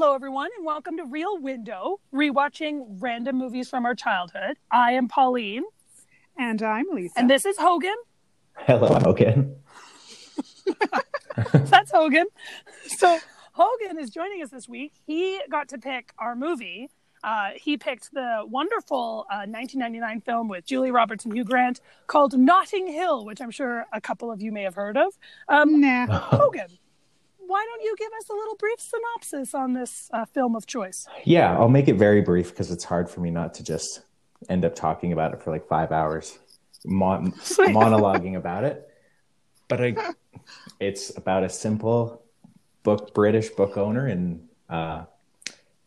[0.00, 4.56] Hello, everyone, and welcome to Real Window, rewatching random movies from our childhood.
[4.70, 5.64] I am Pauline,
[6.38, 7.18] And I'm Lisa.
[7.18, 7.96] and this is Hogan.
[8.58, 9.56] Hello, Hogan.
[11.52, 12.26] That's Hogan.
[12.86, 13.18] So,
[13.54, 14.92] Hogan is joining us this week.
[15.04, 16.90] He got to pick our movie.
[17.24, 22.38] Uh, he picked the wonderful uh, 1999 film with Julia Roberts and Hugh Grant called
[22.38, 25.18] Notting Hill, which I'm sure a couple of you may have heard of.
[25.48, 26.06] Um, nah.
[26.06, 26.68] Hogan,
[27.48, 31.06] why don't you give us a little brief synopsis on this uh, film of choice?
[31.24, 34.02] Yeah, I'll make it very brief because it's hard for me not to just
[34.50, 36.38] end up talking about it for like five hours,
[36.84, 38.86] mon- monologuing about it.
[39.66, 39.96] But I,
[40.78, 42.22] it's about a simple
[42.82, 45.04] book British book owner in uh,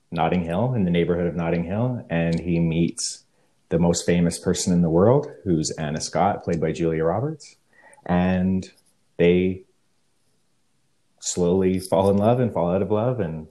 [0.10, 3.24] Notting Hill, in the neighborhood of Notting Hill, and he meets
[3.70, 7.56] the most famous person in the world, who's Anna Scott, played by Julia Roberts,
[8.06, 8.70] and
[9.18, 9.64] they
[11.22, 13.48] slowly fall in love and fall out of love and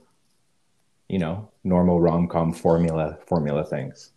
[1.09, 4.11] you know normal rom-com formula formula things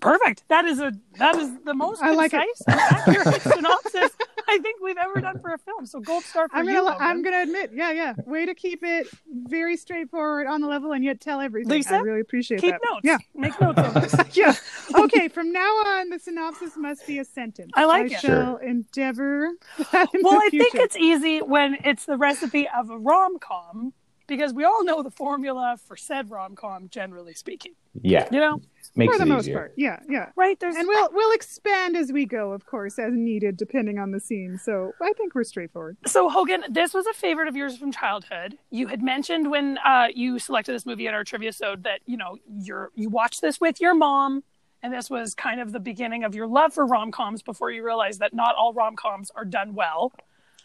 [0.00, 0.44] Perfect.
[0.48, 4.10] That is a that is the most I like concise and accurate synopsis
[4.48, 5.86] I think we've ever done for a film.
[5.86, 6.96] So gold star for I'm gonna Hogan.
[7.00, 8.14] I'm gonna admit, yeah, yeah.
[8.24, 11.70] Way to keep it very straightforward on the level and yet tell everything.
[11.70, 12.80] Lisa, I really appreciate keep that.
[12.84, 13.00] notes.
[13.04, 13.18] Yeah.
[13.34, 14.14] Make notes of this.
[14.36, 14.54] yeah.
[14.94, 17.72] Okay, from now on the synopsis must be a sentence.
[17.74, 18.20] I like I it.
[18.20, 19.50] shall endeavor
[19.92, 23.92] Well, the I think it's easy when it's the recipe of a rom com
[24.26, 27.72] because we all know the formula for said rom com, generally speaking.
[28.02, 28.60] yeah You know,
[28.96, 29.74] makes for the it most easier part.
[29.76, 30.30] Yeah, yeah.
[30.36, 30.58] right?
[30.58, 34.20] There's And we'll we'll expand as we go, of course, as needed, depending on the
[34.20, 34.58] scene.
[34.62, 35.96] So I think we're straightforward.
[36.06, 38.56] So Hogan, this was a favorite of yours from childhood.
[38.70, 42.16] You had mentioned when uh, you selected this movie at our trivia episode that you
[42.16, 44.42] know you're you watched this with your mom,
[44.82, 47.84] and this was kind of the beginning of your love for rom coms before you
[47.84, 50.12] realized that not all rom coms are done well.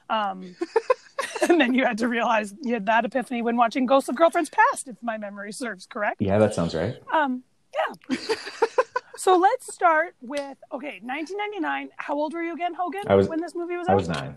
[0.09, 0.55] Um,
[1.49, 4.49] and then you had to realize you had that epiphany when watching Ghosts of Girlfriends
[4.49, 6.21] Past, if my memory serves correct.
[6.21, 7.43] yeah that sounds right Um,
[8.09, 8.17] yeah.
[9.17, 11.89] so let's start with okay, 1999.
[11.97, 13.03] How old were you again, Hogan?
[13.07, 13.93] I was- when this movie was out?
[13.93, 14.35] i was nine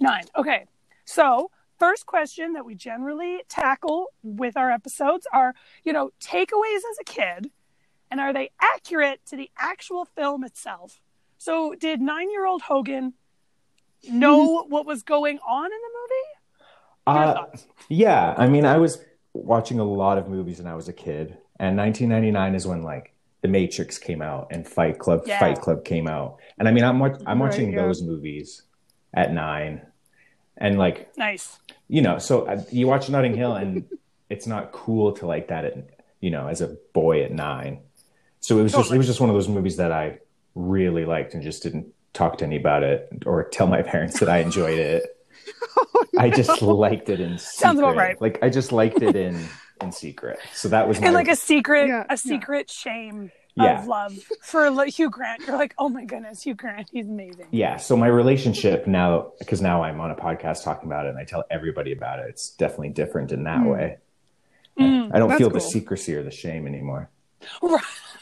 [0.00, 0.24] Nine.
[0.36, 0.66] Okay.
[1.04, 6.98] So, first question that we generally tackle with our episodes are, you know, takeaways as
[7.00, 7.50] a kid,
[8.10, 11.00] and are they accurate to the actual film itself?
[11.38, 13.14] So, did nine year old Hogan
[14.08, 16.28] know what was going on in the movie?
[17.06, 17.46] Uh,
[17.88, 19.02] yeah i mean i was
[19.32, 23.12] watching a lot of movies when i was a kid and 1999 is when like
[23.42, 25.38] the matrix came out and fight club Yeah.
[25.38, 27.82] fight club came out and i mean i'm, wa- I'm Right, watching yeah.
[27.82, 28.62] those movies
[29.14, 29.82] at nine
[30.56, 31.58] and like Nice.
[31.88, 33.84] you know, so uh, you watch Notting Hill and
[34.28, 35.74] it's not cool to like that, at,
[36.20, 37.78] you know, as a boy at nine.
[38.40, 40.18] So it was just, it was just one of those movies that I
[40.56, 44.28] really liked and just didn't talk to any about it or tell my parents that
[44.28, 45.04] I enjoyed it.
[46.18, 47.60] I just liked it in secret.
[47.60, 48.20] Sounds about right.
[48.20, 49.38] Like I just liked it in
[49.82, 50.38] in secret.
[50.52, 52.12] So that was my And like a secret, Yeah, yeah.
[52.14, 53.80] a secret shame Yeah.
[53.80, 55.42] of love for like, Hugh Grant.
[55.46, 57.46] You're like, oh my goodness, Hugh Grant, he's amazing.
[57.50, 57.76] yeah.
[57.76, 61.24] So my relationship now, because now I'm on a podcast talking about it and I
[61.24, 62.26] tell everybody about it.
[62.28, 63.72] It's definitely different in that Mm.
[63.72, 63.96] way.
[64.78, 65.10] Mm.
[65.12, 65.70] I don't That's feel the cool.
[65.70, 67.10] secrecy or the shame anymore.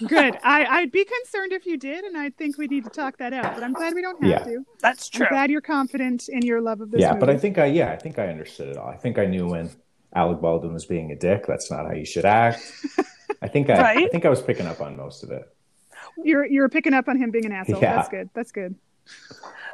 [0.07, 0.39] Good.
[0.45, 3.33] I, I'd be concerned if you did, and I think we need to talk that
[3.33, 3.55] out.
[3.55, 4.39] But I'm glad we don't have Yeah.
[4.45, 4.65] to.
[4.81, 5.27] That's I'm true.
[5.29, 7.21] glad you're confident in your love of this yeah, movie.
[7.21, 8.89] but I think I yeah, I think I understood it all.
[8.89, 9.71] I think I knew when
[10.17, 11.47] Alec Baldwin was being a dick.
[11.47, 12.61] That's not how you should act.
[13.43, 15.43] I think I, I think I was picking up on most of it.
[16.25, 17.81] you're you're picking up on him being an asshole.
[17.81, 17.97] Yeah.
[17.97, 18.31] That's good.
[18.35, 18.75] That's good.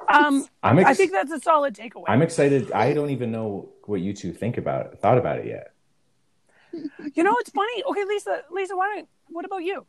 [0.09, 2.05] Um, I'm ex- I think that's a solid takeaway.
[2.09, 2.73] I'm excited.
[2.73, 5.73] I don't even know what you two think about it, thought about it yet.
[7.15, 7.85] You know, it's funny.
[7.85, 9.87] Okay, Lisa, Lisa, why don't, what about you?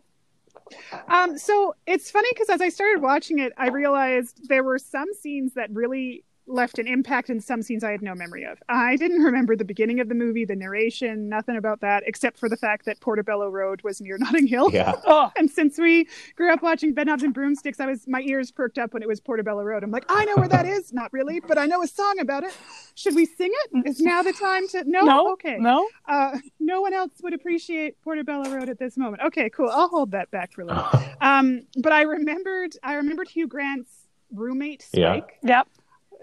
[1.07, 5.07] Um, so it's funny because as I started watching it, I realized there were some
[5.19, 8.61] scenes that really left an impact in some scenes I had no memory of.
[8.67, 12.49] I didn't remember the beginning of the movie, the narration, nothing about that, except for
[12.49, 14.69] the fact that Portobello Road was near Notting Hill.
[14.71, 14.93] Yeah.
[15.05, 18.77] Oh, And since we grew up watching Bedknobs and Broomsticks, I was my ears perked
[18.77, 19.83] up when it was Portobello Road.
[19.83, 20.91] I'm like, I know where that is.
[20.93, 22.55] Not really, but I know a song about it.
[22.95, 23.87] Should we sing it?
[23.87, 24.83] Is now the time to?
[24.85, 25.01] No.
[25.01, 25.57] no, Okay.
[25.59, 25.87] no.
[26.07, 29.21] Uh, no one else would appreciate Portobello Road at this moment.
[29.23, 29.69] Okay, cool.
[29.69, 30.87] I'll hold that back for a little.
[31.21, 33.89] Um, but I remembered, I remembered Hugh Grant's
[34.33, 35.39] roommate Spike.
[35.41, 35.57] Yeah.
[35.59, 35.67] Yep.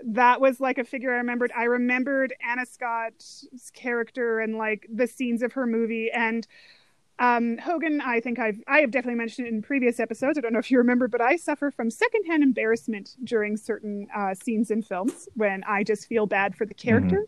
[0.05, 1.53] That was like a figure I remembered.
[1.57, 6.47] I remembered Anna Scott's character and like the scenes of her movie and.
[7.19, 10.39] Um, Hogan, I think I've I have definitely mentioned it in previous episodes.
[10.39, 14.33] I don't know if you remember, but I suffer from secondhand embarrassment during certain uh,
[14.33, 17.27] scenes in films when I just feel bad for the character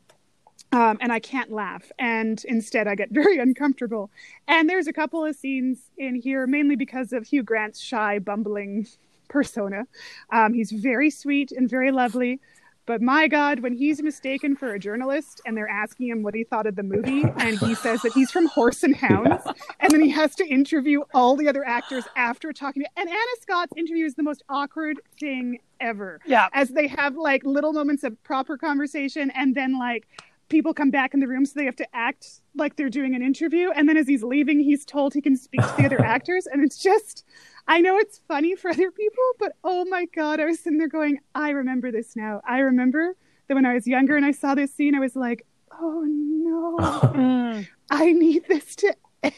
[0.72, 1.92] um, and I can't laugh.
[1.98, 4.10] And instead, I get very uncomfortable.
[4.48, 8.86] And there's a couple of scenes in here, mainly because of Hugh Grant's shy, bumbling
[9.28, 9.86] persona.
[10.30, 12.40] Um, he's very sweet and very lovely.
[12.84, 16.42] But my God, when he's mistaken for a journalist and they're asking him what he
[16.42, 19.52] thought of the movie, and he says that he's from Horse and Hounds, yeah.
[19.80, 22.88] and then he has to interview all the other actors after talking to.
[22.96, 26.20] And Anna Scott's interview is the most awkward thing ever.
[26.26, 26.48] Yeah.
[26.52, 30.08] As they have like little moments of proper conversation, and then like
[30.48, 33.22] people come back in the room so they have to act like they're doing an
[33.22, 36.46] interview and then as he's leaving he's told he can speak to the other actors
[36.46, 37.24] and it's just
[37.66, 40.88] I know it's funny for other people, but oh my God, I was sitting there
[40.88, 42.40] going, I remember this now.
[42.46, 43.16] I remember
[43.48, 45.46] that when I was younger and I saw this scene, I was like,
[45.80, 46.76] oh no,
[47.14, 47.68] mm.
[47.90, 49.34] I need this to end.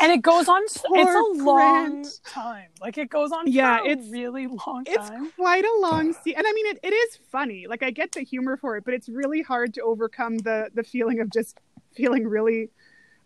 [0.00, 2.68] And it goes on, Poor it's a long time.
[2.80, 5.24] Like it goes on yeah, it's really long time.
[5.24, 6.34] It's quite a long scene.
[6.36, 7.66] And I mean, it, it is funny.
[7.66, 10.84] Like I get the humor for it, but it's really hard to overcome the, the
[10.84, 11.60] feeling of just
[11.94, 12.70] feeling really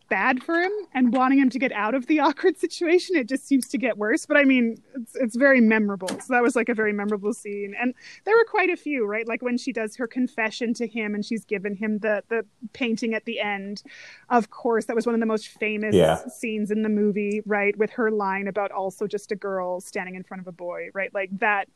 [0.08, 3.16] bad for him and wanting him to get out of the awkward situation.
[3.16, 4.26] It just seems to get worse.
[4.26, 6.08] But I mean, it's, it's very memorable.
[6.08, 7.74] So that was like a very memorable scene.
[7.80, 7.94] And
[8.24, 9.26] there were quite a few, right?
[9.26, 13.14] Like when she does her confession to him and she's given him the the painting
[13.14, 13.82] at the end.
[14.30, 16.26] Of course, that was one of the most famous yeah.
[16.28, 17.76] scenes in the movie, right?
[17.76, 21.12] With her line about also just a girl standing in front of a boy, right?
[21.14, 21.68] Like that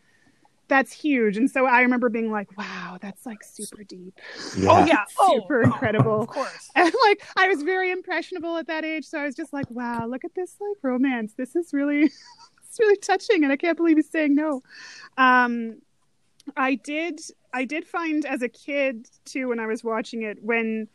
[0.70, 1.36] that's huge.
[1.36, 4.18] And so I remember being like, wow, that's like super deep.
[4.56, 4.70] Yeah.
[4.70, 5.04] Oh yeah.
[5.28, 6.22] super oh, incredible.
[6.22, 6.70] Of course.
[6.76, 9.04] And like I was very impressionable at that age.
[9.04, 11.34] So I was just like, wow, look at this like romance.
[11.36, 14.62] This is really it's really touching and I can't believe he's saying no.
[15.18, 15.82] Um
[16.56, 17.20] I did
[17.52, 20.88] I did find as a kid too when I was watching it when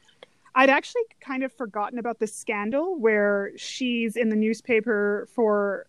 [0.55, 5.87] I'd actually kind of forgotten about the scandal where she's in the newspaper for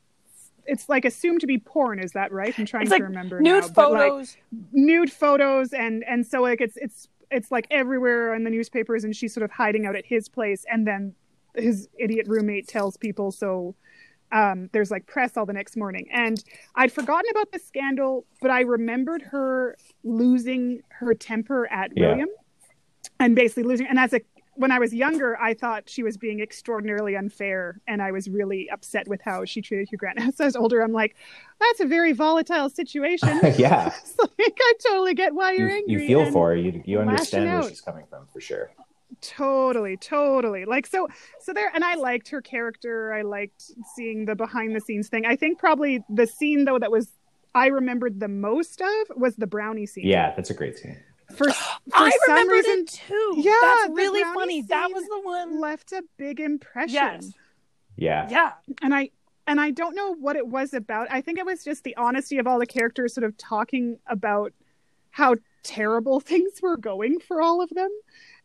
[0.67, 3.41] it's like assumed to be porn is that right i'm trying it's to like remember
[3.41, 3.69] nude now.
[3.69, 8.51] photos like, nude photos and and so like it's it's it's like everywhere in the
[8.51, 11.15] newspapers and she's sort of hiding out at his place and then
[11.55, 13.75] his idiot roommate tells people so
[14.33, 16.43] um, there's like press all the next morning and
[16.75, 22.09] i'd forgotten about the scandal but i remembered her losing her temper at yeah.
[22.09, 22.29] william
[23.21, 24.21] and basically losing and as a
[24.57, 28.69] when I was younger, I thought she was being extraordinarily unfair, and I was really
[28.71, 30.19] upset with how she treated Hugh Grant.
[30.21, 31.17] As I was older, I'm like,
[31.61, 33.41] that's a very volatile situation.
[33.57, 35.93] yeah, like, I totally get why you're you, angry.
[35.93, 36.57] You feel for her.
[36.57, 38.71] You you understand where she's coming from for sure.
[39.21, 40.65] Totally, totally.
[40.65, 41.09] Like so,
[41.41, 41.71] so there.
[41.75, 43.15] And I liked her character.
[43.15, 45.25] I liked seeing the behind the scenes thing.
[45.25, 47.09] I think probably the scene though that was
[47.55, 50.07] I remembered the most of was the brownie scene.
[50.07, 50.99] Yeah, that's a great scene
[51.37, 51.63] for, for
[51.95, 53.35] I some reason, it too.
[53.39, 54.63] Yeah, that's really funny.
[54.63, 56.95] That was the one left a big impression.
[56.95, 57.33] Yes.
[57.97, 58.29] Yeah.
[58.31, 58.53] Yeah.
[58.83, 59.11] And I
[59.47, 61.09] and I don't know what it was about.
[61.11, 64.53] I think it was just the honesty of all the characters sort of talking about
[65.11, 67.91] how terrible things were going for all of them.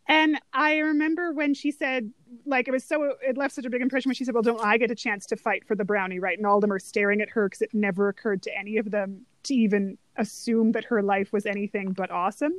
[0.07, 2.11] And I remember when she said,
[2.45, 4.63] like, it was so, it left such a big impression when she said, Well, don't
[4.63, 6.37] I get a chance to fight for the brownie, right?
[6.37, 8.91] And all of them are staring at her because it never occurred to any of
[8.91, 12.53] them to even assume that her life was anything but awesome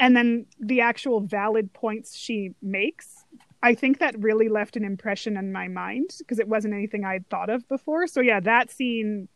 [0.00, 3.24] and then the actual valid points she makes
[3.62, 7.28] i think that really left an impression in my mind because it wasn't anything i'd
[7.28, 8.06] thought of before.
[8.08, 9.28] So yeah that scene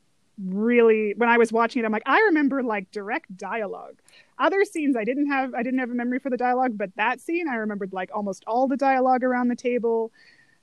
[0.43, 4.01] really when i was watching it i'm like i remember like direct dialogue.
[4.37, 7.21] Other scenes i didn't have i didn't have a memory for the dialogue but that
[7.21, 10.11] scene i remembered like almost all the dialogue around the table.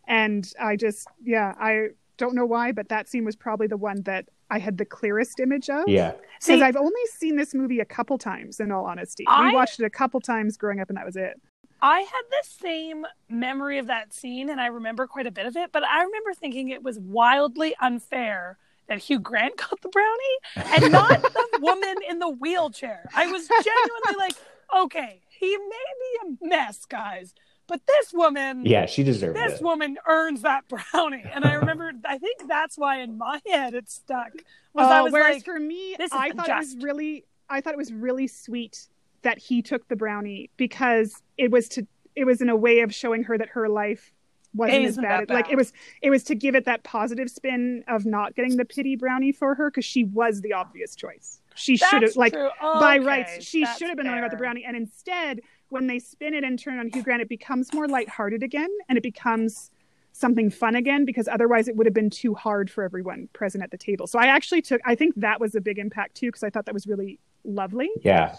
[0.07, 4.01] And i just yeah i don't know why but that scene was probably the one
[4.03, 5.85] that I had the clearest image of.
[5.87, 6.13] Yeah.
[6.39, 9.25] Because I've only seen this movie a couple times, in all honesty.
[9.27, 11.39] I, we watched it a couple times growing up, and that was it.
[11.81, 15.55] I had the same memory of that scene, and I remember quite a bit of
[15.55, 20.75] it, but I remember thinking it was wildly unfair that Hugh Grant got the brownie
[20.75, 23.09] and not the woman in the wheelchair.
[23.15, 24.35] I was genuinely like,
[24.77, 27.33] okay, he may be a mess, guys,
[27.71, 29.61] but this woman, yeah, she deserves this it.
[29.63, 31.23] woman earns that brownie.
[31.33, 34.33] And I remember, I think that's why in my head it stuck.
[34.73, 36.73] Was uh, I was whereas like, for me, I thought just.
[36.73, 38.89] it was really, I thought it was really sweet
[39.21, 42.93] that he took the brownie because it was to, it was in a way of
[42.93, 44.11] showing her that her life
[44.53, 45.27] wasn't as bad.
[45.27, 45.33] bad.
[45.33, 48.65] Like it was, it was to give it that positive spin of not getting the
[48.65, 51.39] pity brownie for her because she was the obvious choice.
[51.55, 54.65] She should have, like, oh, by rights, she should have been knowing about the brownie,
[54.65, 58.43] and instead when they spin it and turn on Hugh Grant, it becomes more lighthearted
[58.43, 59.71] again and it becomes
[60.11, 63.71] something fun again because otherwise it would have been too hard for everyone present at
[63.71, 64.07] the table.
[64.07, 66.65] So I actually took, I think that was a big impact too because I thought
[66.65, 67.89] that was really lovely.
[68.01, 68.35] Yeah.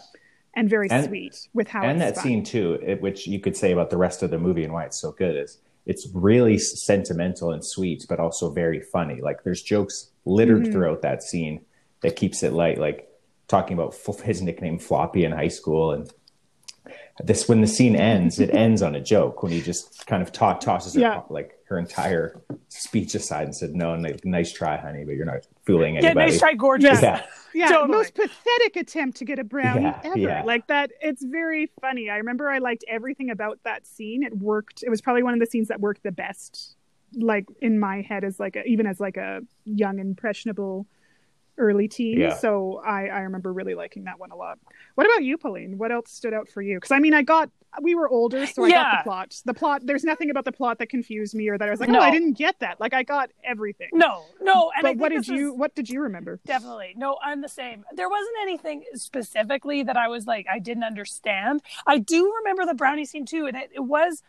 [0.54, 2.24] And very and, sweet with how and that spun.
[2.24, 4.84] scene too, it, which you could say about the rest of the movie and why
[4.84, 9.20] it's so good is it's really sentimental and sweet, but also very funny.
[9.22, 10.72] Like there's jokes littered mm-hmm.
[10.72, 11.64] throughout that scene
[12.02, 12.78] that keeps it light.
[12.78, 13.08] Like
[13.48, 16.12] talking about his nickname Floppy in high school and
[17.22, 20.32] this when the scene ends, it ends on a joke when he just kind of
[20.32, 21.22] ta- tosses her, Yeah.
[21.28, 25.46] like her entire speech aside and said, "No, n- nice try, honey, but you're not
[25.66, 27.02] fooling Yeah, anybody." nice try, gorgeous.
[27.02, 27.22] Yeah.
[27.54, 27.98] Yeah, Totally.
[27.98, 30.18] most pathetic attempt to get a brownie Yeah, ever.
[30.18, 30.42] yeah.
[30.42, 32.08] Like that, it's very funny.
[32.08, 34.22] I remember I liked everything about that scene.
[34.22, 34.82] It worked.
[34.82, 36.76] It was probably one of the scenes that worked the best.
[37.14, 40.86] Like in my head, as like a, even as like a young impressionable
[41.62, 42.18] early teens.
[42.18, 42.36] Yeah.
[42.36, 44.58] So I I remember really liking that one a lot.
[44.96, 45.78] What about you, Pauline?
[45.78, 46.76] What else stood out for you?
[46.76, 47.48] Because I mean, I got
[47.80, 49.34] we were older, so I got the plot.
[49.46, 49.80] The plot.
[49.86, 52.00] There's nothing about the plot that confused me or that I was like, oh, No.
[52.00, 52.78] oh, I didn't get that.
[52.80, 53.88] Like I got everything.
[53.94, 54.70] No, no.
[54.76, 55.52] And but what did you?
[55.54, 56.38] is- What did you remember?
[56.44, 56.92] Definitely.
[56.96, 57.84] No, I'm the same.
[57.94, 61.62] There wasn't anything specifically that I was like, I didn't understand.
[61.86, 63.46] I do remember the brownie scene too.
[63.46, 64.22] And it, it was,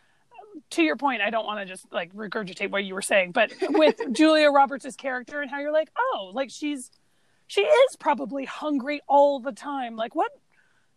[0.70, 3.52] to your point, I don't want to just like regurgitate what you were saying, but
[3.70, 6.90] with Julia Roberts' character and how you're like, oh, like she's,
[7.46, 9.96] she is probably hungry all the time.
[9.96, 10.30] Like, what?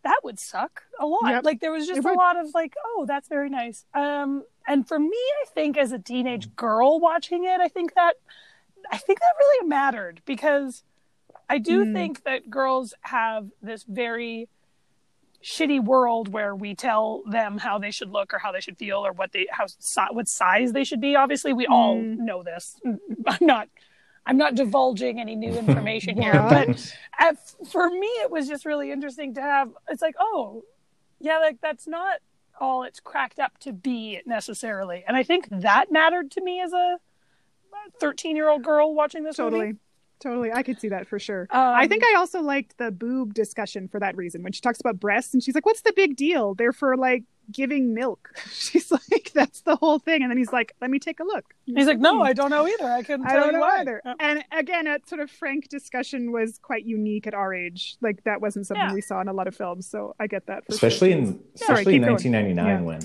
[0.04, 1.30] That would suck a lot.
[1.30, 1.44] Yep.
[1.44, 2.18] Like, there was just It a would.
[2.18, 3.86] lot of like, oh, that's very nice.
[3.94, 8.13] Um, and for me, I think as a teenage girl watching it, I think that
[8.92, 10.84] I think that really mattered because
[11.50, 11.94] I do Mm.
[11.94, 14.48] think that girls have this very
[15.44, 19.06] shitty world where we tell them how they should look or how they should feel
[19.06, 19.66] or what they how
[20.12, 21.16] what size they should be.
[21.16, 22.18] Obviously, we all Mm.
[22.20, 22.80] know this.
[22.86, 23.68] I'm not
[24.28, 27.38] I'm not divulging any new information here, but at,
[27.72, 29.72] for me, it was just really interesting to have.
[29.90, 30.64] It's like, oh,
[31.20, 32.20] yeah, like that's not
[32.60, 36.74] all it's cracked up to be necessarily, and I think that mattered to me as
[36.74, 37.00] a
[38.00, 39.52] 13 year old girl watching this movie.
[39.52, 39.76] Totally.
[40.20, 40.52] Totally.
[40.52, 41.48] I could see that for sure.
[41.52, 44.42] Um, I think I also liked the boob discussion for that reason.
[44.42, 46.56] When she talks about breasts and she's like, What's the big deal?
[46.56, 48.30] They're for like giving milk.
[48.51, 50.22] She's like, That's the whole thing.
[50.24, 51.46] And then he's like, Let me take a look.
[51.66, 52.86] He's like, no, I don't know either.
[52.92, 53.80] I couldn't I tell don't you know why.
[53.82, 54.01] either.
[54.06, 57.98] Uh, And again, a sort of frank discussion was quite unique at our age.
[58.01, 58.94] Like that wasn't something Yeah.
[58.94, 59.88] we saw in a lot of films.
[59.89, 60.66] So I get that.
[60.66, 61.20] For especially sure.
[61.20, 61.25] in
[61.56, 62.82] Sorry, especially in 1999 Yeah.
[62.82, 63.00] when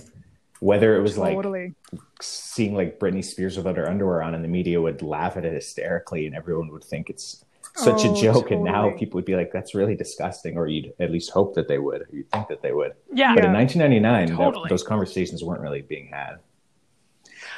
[0.61, 1.75] whether it was like totally.
[2.20, 5.52] seeing like Britney Spears without her underwear on, and the media would laugh at it
[5.52, 7.44] hysterically, and everyone would think it's
[7.75, 8.50] such Oh, a joke.
[8.50, 11.69] And now people would be like, "That's really disgusting," or you'd at least hope that
[11.69, 12.93] they would, or you'd think that they would.
[13.12, 13.35] yeah.
[13.35, 13.57] But in Yeah.
[13.59, 16.37] 1999, that- those conversations weren't really being had.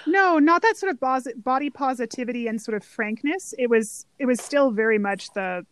[0.07, 3.55] No, not that sort of bos- body positivity and sort of frankness.
[3.59, 5.67] It was it was still very much the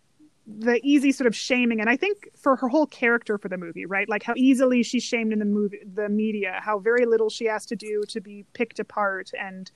[0.47, 3.87] the easy sort of shaming and I think for her whole character for the movie,
[3.87, 4.09] right?
[4.09, 7.65] Like how easily she's shamed in the movie the media, how very little she has
[7.67, 9.71] to do to be picked apart and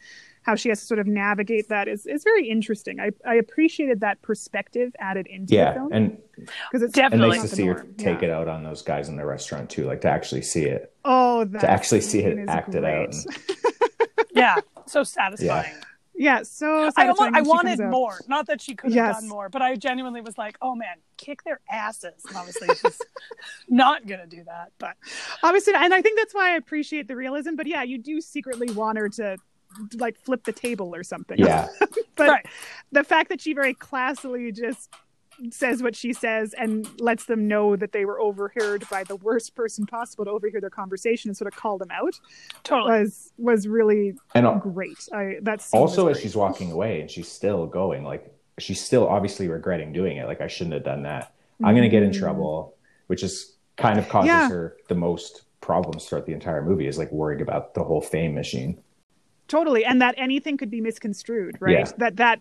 [0.47, 3.00] how she has to sort of navigate that is is very interesting.
[3.00, 7.38] I I appreciated that perspective added into the Yeah, film and because it's Definitely.
[7.38, 8.29] nice to not the see her take Yeah.
[8.29, 10.95] it out on those guys in the restaurant too, like to actually see it.
[11.05, 13.67] Oh, that to actually see it scene is acted out great.
[14.35, 14.57] yeah.
[14.87, 15.73] So satisfying.
[16.19, 18.19] Yeah, so I, satisfying almo- I wanted more.
[18.26, 19.21] Not that she could have Yes.
[19.21, 22.25] done more, but I genuinely was like, oh man, kick their asses.
[22.26, 22.99] And obviously, she's
[23.69, 24.73] not going to do that.
[24.79, 24.95] But
[25.43, 28.71] obviously and i think that's why i appreciate the realism but yeah you do secretly
[28.75, 29.37] want her to
[29.99, 31.69] like flip the table or something Yeah,
[32.17, 32.47] but Right.
[32.93, 34.91] the fact that she very classily just
[35.51, 39.55] says what she says and lets them know that they were overheard by the worst
[39.55, 42.19] person possible to overhear their conversation and sort of call them out
[42.65, 43.01] totally.
[43.01, 47.11] was was really and al- great i that scene also as she's walking away and
[47.11, 50.27] she's still going, like she's still obviously regretting doing it.
[50.27, 51.35] Like I shouldn't have done that.
[51.63, 52.19] I'm going to get in Mm.
[52.19, 52.75] trouble,
[53.09, 54.49] which is kind of causes Yeah.
[54.49, 56.87] her the most problems throughout the entire movie.
[56.87, 58.79] Is like worrying about the whole fame machine.
[59.49, 61.93] Totally and that anything could be misconstrued right Yeah.
[61.99, 62.41] that that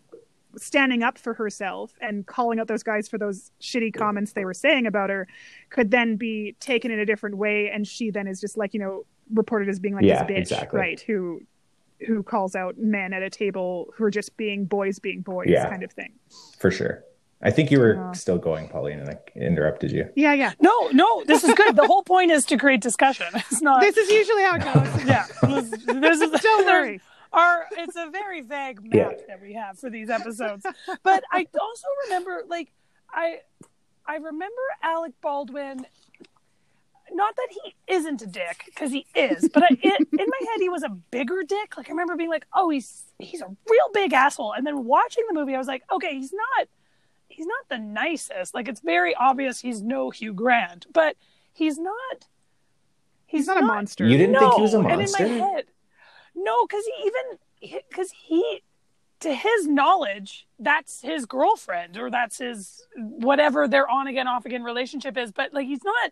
[0.58, 4.54] standing up for herself and calling out those guys for those shitty comments they were
[4.54, 5.28] saying about her
[5.70, 8.80] could then be taken in a different way and she then is just like you
[8.80, 10.80] know reported as being like Yeah, this bitch exactly.
[10.80, 11.42] right who
[12.08, 15.70] who calls out men at a table who are just being boys being boys Yeah.
[15.70, 16.14] kind of thing
[16.60, 17.04] For sure.
[17.48, 18.12] I think you were Yeah.
[18.14, 19.18] still going, Pauline, and I
[19.50, 20.10] interrupted you.
[20.16, 21.76] yeah yeah No, no, this is good.
[21.76, 23.28] The whole point is to create discussion.
[23.52, 23.82] It's not.
[23.82, 25.26] this is usually how it goes yeah.
[25.44, 27.00] This, this is, don't worry
[27.32, 29.12] Our, it's a very vague map Yeah.
[29.30, 30.66] that we have for these episodes.
[31.04, 32.70] But I also remember, like,
[33.12, 33.26] I,
[34.08, 35.86] I remember Alec Baldwin.
[37.12, 40.60] Not that he isn't a dick, because he is, but I, it, in my head
[40.60, 41.78] he was a bigger dick.
[41.78, 45.24] Like I remember being like, "Oh, he's he's a real big asshole," and then watching
[45.28, 46.68] the movie, I was like, "Okay, he's not
[47.36, 48.54] he's not the nicest.
[48.54, 51.18] Like it's very obvious he's no Hugh Grant, but
[51.54, 52.28] he's not.
[53.26, 55.28] he's not a monster You didn't no, think he was a and in monster?
[55.28, 55.66] my head,
[56.34, 58.62] no, because he even because he,
[59.20, 64.64] to his knowledge, that's his girlfriend or that's his whatever their on again off again
[64.64, 65.32] relationship is.
[65.32, 66.12] But like he's not.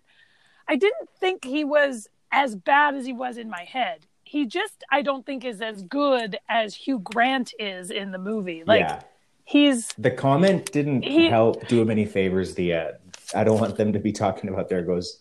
[0.67, 4.07] I didn't think he was as bad as he was in my head.
[4.23, 8.63] He just I don't think is as good as Hugh Grant is in the movie.
[8.65, 9.01] Like yeah.
[9.43, 12.55] He's The comment didn't He- help do him any favors.
[12.55, 12.91] The uh,
[13.35, 15.19] I don't want them to be talking about there goes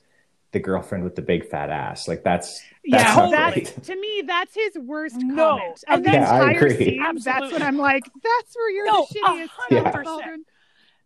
[0.52, 2.06] the girlfriend with the big fat ass.
[2.08, 3.82] Like that's Yeah, that's not that great.
[3.84, 6.76] to me, that's his worst No, comment and of the then- Yeah, I entire agree.
[6.90, 6.98] scene.
[7.02, 7.52] That's Absolutely.
[7.58, 9.22] when I'm like, that's where you're No, the shittiest.
[9.24, 10.04] hundred son of percent.
[10.06, 10.44] children.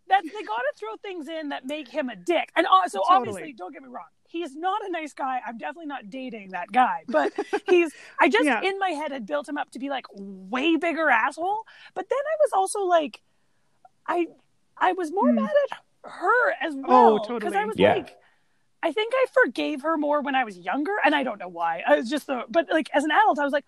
[0.09, 2.51] that they got to throw things in that make him a dick.
[2.57, 3.29] And uh, so Totally.
[3.31, 5.41] obviously, don't get me wrong, he's not a nice guy.
[5.47, 7.33] I'm definitely not dating that guy, but
[7.69, 7.93] he's.
[8.21, 8.63] I just Yeah.
[8.63, 11.65] in my head had built him up to be like way bigger asshole.
[11.95, 13.23] But then I was also like,
[14.07, 14.27] I,
[14.77, 15.37] I was more Hmm.
[15.37, 15.79] mad at
[16.11, 17.57] her as Oh, well because totally.
[17.57, 17.95] I was Yeah.
[17.95, 18.17] like.
[18.83, 21.83] I think I forgave her more when I was younger, and I don't know why.
[21.87, 23.65] I was just the, but like as an adult, I was like,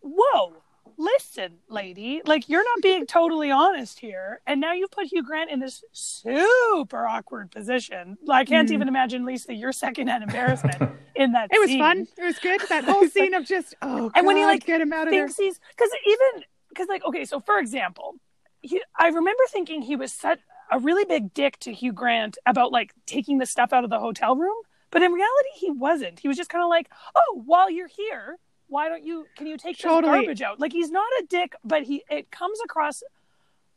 [0.00, 0.54] "Whoa,
[0.96, 5.50] listen, lady, like you're not being totally honest here, and now you've put Hugh Grant
[5.50, 8.18] in this super awkward position.
[8.30, 8.72] I can't Mm.
[8.72, 10.80] even imagine, Lisa, your secondhand embarrassment
[11.14, 11.48] in that.
[11.52, 11.78] It was scene.
[11.78, 12.06] fun.
[12.18, 12.60] It was good.
[12.68, 15.26] That whole scene of just oh, And when he, like, get him out of there.
[15.26, 18.16] Thinks he's because even because like okay, so for example,
[18.62, 20.38] he, I remember thinking he was such
[20.70, 23.98] a really big dick to Hugh Grant about like taking the stuff out of the
[23.98, 24.54] hotel room,
[24.90, 26.20] but in reality, he wasn't.
[26.20, 28.36] He was just kind of like, oh, while you're here.
[28.70, 29.26] Why don't you?
[29.36, 30.00] Can you take Totally.
[30.12, 30.58] this garbage out?
[30.60, 33.02] Like he's not a dick, but he it comes across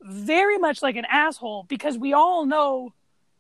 [0.01, 2.93] very much like an asshole because we all know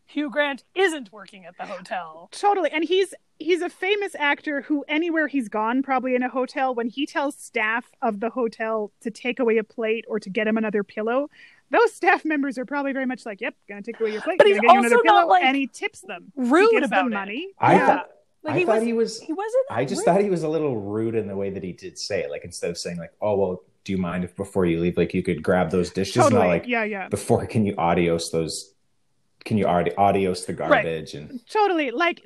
[0.05, 2.29] Hugh Grant isn't working at the hotel.
[2.31, 2.69] Totally.
[2.71, 6.87] And he's he's a famous actor who anywhere he's gone, probably in a hotel, when
[6.87, 10.57] he tells staff of the hotel to take away a plate or to get him
[10.57, 11.29] another pillow,
[11.71, 14.47] those staff members are probably very much like, "Yep, gonna take away your plate, But
[14.47, 16.31] he's get you another also not, pillow," like, and he tips them.
[16.35, 17.15] Rude he gives about them it.
[17.15, 17.47] money.
[17.59, 17.85] I Yeah.
[17.87, 18.09] thought
[18.43, 19.65] Like I he thought was, he was he wasn't.
[19.69, 20.05] I just rude.
[20.05, 22.29] thought he was a little rude in the way that he did say it.
[22.29, 25.13] Like instead of saying like, "Oh well, do you mind if before you leave, like
[25.13, 26.41] you could grab those dishes?" Totally.
[26.41, 27.07] Not like yeah, yeah.
[27.07, 27.45] before.
[27.45, 28.73] Can you adios those?
[29.45, 31.13] Can you adi- adios the garbage?
[31.13, 31.91] And Totally.
[31.91, 32.25] Like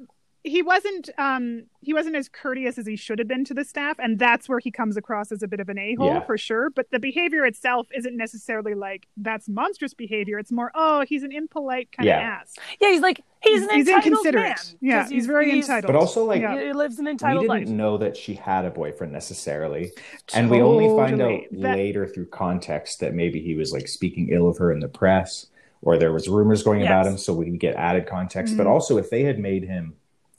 [0.50, 3.98] he wasn't um he wasn't as courteous as he should have been to the staff
[4.00, 6.20] and that's where he comes across as a bit of an a-hole Yeah.
[6.22, 11.06] for sure but the behavior itself isn't necessarily like that's monstrous behavior it's more oh
[11.08, 12.18] he's an impolite kind Yeah.
[12.18, 14.44] of ass Yeah, he's like he's an He's entitled inconsiderate.
[14.44, 14.58] man.
[14.82, 15.92] Yeah, 'Cause he's very entitled.
[15.94, 16.62] but also like Yeah.
[16.68, 17.76] He lives an entitled we didn't life.
[17.78, 19.92] know that she had a boyfriend necessarily,
[20.34, 24.30] and we only find out That- later through context that maybe he was like speaking
[24.30, 25.48] ill of her in the press,
[25.84, 28.58] or there was rumors going about him, so we get added context.
[28.58, 28.70] But Mhm.
[28.72, 29.94] also, if they had made him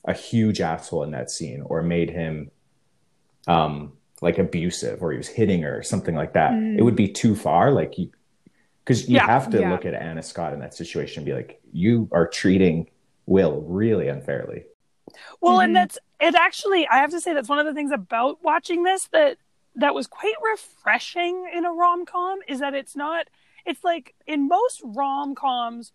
[0.09, 2.51] a huge asshole in that scene, or made him
[3.47, 6.77] um like abusive, or he was hitting her, or something like that, Mm.
[6.79, 7.71] it would be too far.
[7.71, 8.11] Like you,
[8.85, 9.27] because you Yeah.
[9.27, 9.71] have to Yeah.
[9.71, 12.89] look at Anna Scott in that situation and be like, you are treating
[13.27, 14.65] Will really unfairly.
[15.41, 15.65] Well, Mhm.
[15.65, 16.35] and that's it.
[16.35, 19.37] Actually, I have to say that's one of the things about watching this that
[19.77, 23.29] that was quite refreshing in a rom com is that it's not.
[23.67, 25.93] It's like in most rom coms,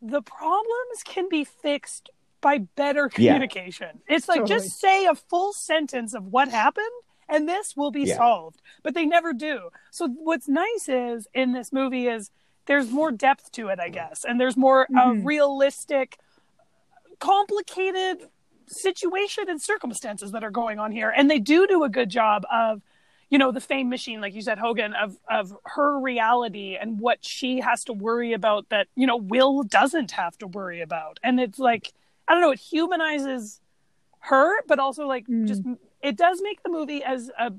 [0.00, 3.32] the problems can be fixed by better Yeah.
[3.32, 4.00] communication.
[4.08, 4.60] It's like Totally.
[4.60, 6.86] just say a full sentence of what happened
[7.28, 8.16] and this will be Yeah.
[8.16, 8.60] solved.
[8.82, 9.70] But they never do.
[9.90, 12.30] So what's nice is in this movie is
[12.66, 15.24] there's more depth to it, I guess, and there's more uh, Mhm.
[15.24, 16.18] realistic,
[17.18, 18.28] complicated
[18.66, 22.44] situation and circumstances that are going on here, and they do do a good job
[22.50, 22.82] of.
[23.30, 27.22] You know the fame machine, like you said, Hogan, of of her reality and what
[27.22, 31.38] she has to worry about that you know Will doesn't have to worry about, and
[31.38, 31.92] it's like
[32.28, 33.60] I don't know, it humanizes
[34.20, 35.46] her, but also like Mm.
[35.48, 35.62] just
[36.02, 37.52] it does make the movie as a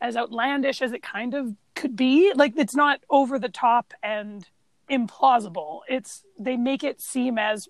[0.00, 2.32] as outlandish as it kind of could be.
[2.34, 4.46] Like it's not over the top and
[4.90, 5.80] implausible.
[5.88, 7.68] It's they make it seem as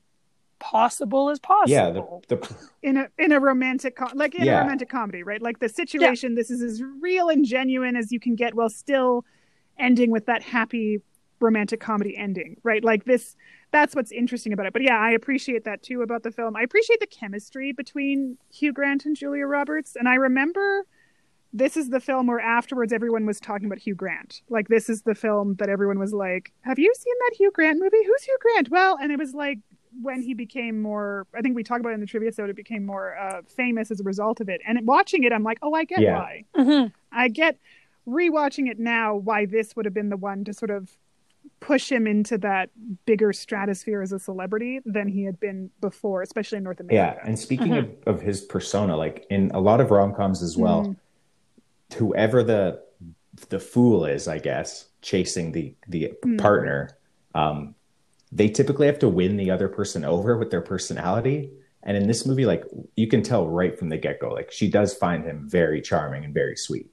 [0.59, 1.70] possible as possible.
[1.70, 4.59] Yeah, the, the in a in a romantic com- like in Yeah.
[4.59, 8.18] a romantic comedy right like the situation this is as real and genuine as you
[8.20, 9.25] can get while still
[9.79, 11.01] ending with that happy
[11.44, 13.37] romantic comedy ending right like this
[13.70, 16.62] that's what's interesting about it but yeah i appreciate that too about the film i
[16.62, 20.85] appreciate the chemistry between hugh grant and julia roberts and i remember
[21.57, 24.42] this is the film where afterwards everyone was talking about Hugh Grant.
[24.50, 27.78] Like this is the film that everyone was like, "Have you seen that Hugh Grant
[27.78, 28.02] movie?
[28.04, 29.61] Who's Hugh Grant?" Well, and it was like
[30.02, 31.28] when he became more.
[31.33, 33.92] I think we talked about it in the trivia so It became more uh, famous
[33.92, 34.62] as a result of it.
[34.66, 36.18] And watching it, I'm like, "Oh, I get Yeah.
[36.18, 36.44] why.
[36.57, 36.92] Mhm.
[37.12, 37.57] I get
[38.04, 40.90] rewatching it now why this would have been the one to sort of
[41.61, 42.70] push him into that
[43.07, 46.94] bigger stratosphere as a celebrity than he had been before, especially in North America.
[47.22, 50.57] Yeah, and speaking of, of his persona, like in a lot of rom coms as
[50.57, 50.96] well, Mm.
[51.96, 52.83] whoever the
[53.48, 56.38] the fool is, I guess, chasing the the Mm.
[56.38, 56.90] partner,
[57.35, 57.74] um,
[58.30, 61.50] they typically have to win the other person over with their personality.
[61.83, 62.64] And in this movie, like
[62.96, 66.24] you can tell right from the get go, like she does find him very charming
[66.24, 66.92] and very sweet.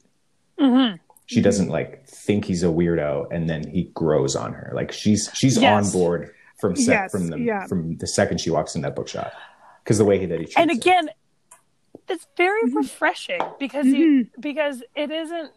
[0.59, 0.99] Mhm.
[1.31, 1.43] She Mhm.
[1.43, 4.71] doesn't like think he's a weirdo, and then he grows on her.
[4.75, 5.85] Like she's she's Yes.
[5.87, 7.65] on board from sec- Yes, from the yeah.
[7.67, 9.31] from the second she walks in that bookshop
[9.83, 10.75] because the way he, that he treats and her.
[10.75, 11.09] again
[12.09, 12.75] it's very Mhm.
[12.75, 14.41] refreshing because you Mhm.
[14.41, 15.51] because it isn't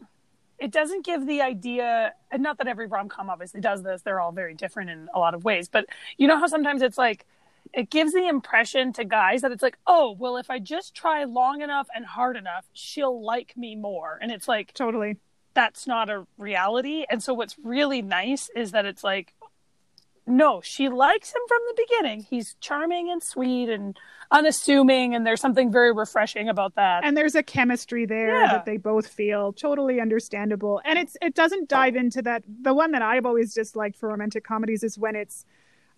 [0.60, 4.30] it doesn't give the idea and not that every rom-com obviously does this they're all
[4.32, 5.84] very different in a lot of ways but
[6.16, 7.26] you know how sometimes it's like
[7.72, 11.24] it gives the impression to guys that it's like, oh, well, if I just try
[11.24, 14.18] long enough and hard enough, she'll like me more.
[14.22, 15.16] And it's like, Totally.
[15.54, 17.04] That's not a reality.
[17.08, 19.34] And so what's really nice is that it's like,
[20.26, 22.26] no, she likes him from the beginning.
[22.28, 23.96] He's charming and sweet and
[24.30, 27.04] unassuming, and there's something very refreshing about that.
[27.04, 28.52] and there's a chemistry there Yeah.
[28.52, 31.66] that they both feel totally understandable and it's it doesn't oh.
[31.76, 35.44] dive into that the one that i've always disliked for romantic comedies is when it's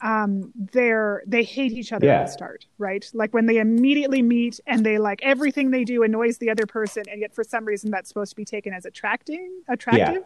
[0.03, 2.21] um they're they hate each other Yeah.
[2.21, 3.09] at the start right?
[3.15, 7.05] Like when they immediately meet and they like everything they do annoys the other person
[7.11, 10.25] and yet for some reason that's supposed to be taken as attracting attractive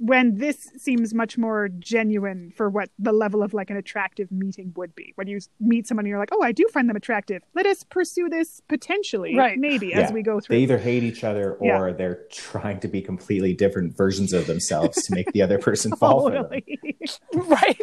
[0.00, 4.72] when this seems much more genuine for what the level of like an attractive meeting
[4.76, 7.42] would be when you meet someone and you're like oh i do find them attractive
[7.56, 9.58] let us pursue this potentially Right.
[9.58, 10.00] maybe Yeah.
[10.02, 11.94] as we go through They either hate each other or Yeah.
[11.94, 16.28] they're trying to be completely different versions of themselves to make the other person fall
[16.28, 16.44] for them.
[17.34, 17.78] right?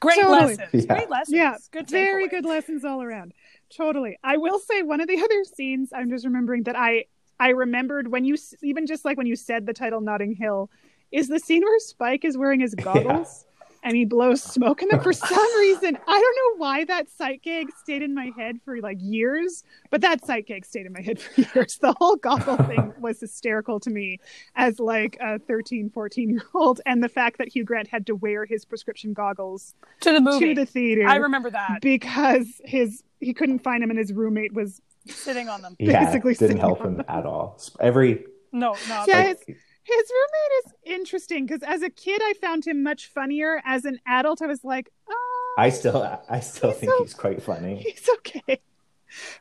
[0.00, 0.56] Great Totally.
[0.56, 0.68] lessons.
[0.72, 0.94] Yeah.
[0.94, 1.36] Great lessons.
[1.36, 2.30] yeah Good very takeaway.
[2.30, 3.32] good lessons all around
[3.74, 7.04] totally i will say one of the other scenes i'm just remembering that i
[7.40, 10.70] i remembered when you even just like when you said the title notting hill
[11.14, 13.46] is the scene where spike is wearing his goggles
[13.86, 17.42] and he blows smoke in them for some reason i don't know why that sight
[17.42, 21.00] gag stayed in my head for like years but that sight gag stayed in my
[21.02, 24.18] head for years the whole goggle thing was hysterical to me
[24.56, 28.14] as like a 13 14 year old and the fact that hugh grant had to
[28.14, 30.54] wear his prescription goggles To the movie.
[30.54, 31.80] to the theater I remember that.
[31.82, 35.76] because his he couldn't find him and his roommate was Sitting on them.
[35.78, 37.60] Yeah, Basically didn't sitting help on him at all.
[37.78, 39.04] Every No, no.
[39.06, 39.56] Yeah, like, his
[39.88, 43.60] roommate is interesting because as a kid I found him much funnier.
[43.64, 47.14] As an adult, I was like, oh, I still I still He's think so- he's
[47.14, 47.76] quite funny.
[47.86, 48.60] he's okay.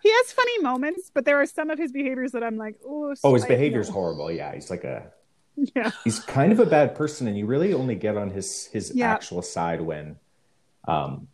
[0.04, 3.16] He has funny moments, but there are some of his behaviors that I'm like, oh,
[3.24, 4.32] Oh, his behavior's no." horrible.
[4.32, 5.12] Yeah, he's like a
[5.56, 8.92] Yeah, he's kind of a bad person, and you really only get on his his
[8.94, 9.12] Yeah.
[9.12, 10.18] actual side when,
[10.88, 11.28] um,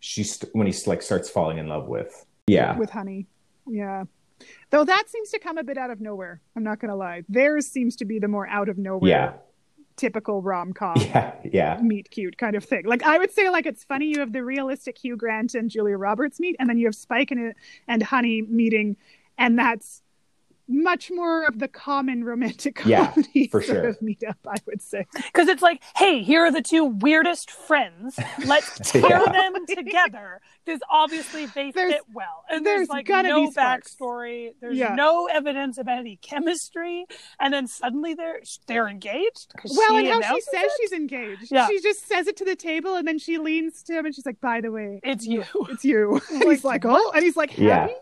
[0.00, 2.26] she's when he's like starts falling in love with.
[2.46, 3.26] Yeah, with Honey.
[3.68, 4.04] Yeah.
[4.74, 6.40] Though that seems to come a bit out of nowhere.
[6.56, 7.22] I'm not gonna lie.
[7.28, 9.32] Theirs seems to be the more out of nowhere, yeah,
[9.94, 10.96] typical rom com.
[11.00, 11.78] yeah, yeah.
[11.80, 12.84] meet cute kind of thing.
[12.84, 15.96] Like I would say, like it's funny you have the realistic Hugh Grant and Julia
[15.96, 17.54] Roberts meet, and then you have Spike and
[17.86, 18.96] and Honey meeting,
[19.38, 20.02] and that's
[20.68, 23.88] much more of the common romantic Yeah, comedy for sort sure.
[23.88, 24.38] of meet up.
[24.48, 25.06] I would say.
[25.14, 28.18] Because it's like, hey, here are the two weirdest friends.
[28.46, 29.24] Let's tear Yeah.
[29.32, 30.40] them together.
[30.64, 32.44] Because obviously they There's- fit well.
[32.48, 34.52] And there's there's, like gonna no backstory.
[34.60, 34.94] There's Yeah.
[34.94, 37.04] no evidence of any chemistry.
[37.38, 39.52] And then suddenly they're they're engaged.
[39.58, 40.72] 'cause Well, she and how she says it.
[40.80, 41.50] she's engaged.
[41.52, 41.66] Yeah.
[41.68, 44.24] She just says it to the table, and then she leans to him, and she's
[44.26, 45.44] like, "By the way, It's you.
[45.68, 47.80] it's you." And he's like, "Oh," and he's like, Yeah.
[47.88, 47.94] "Happy."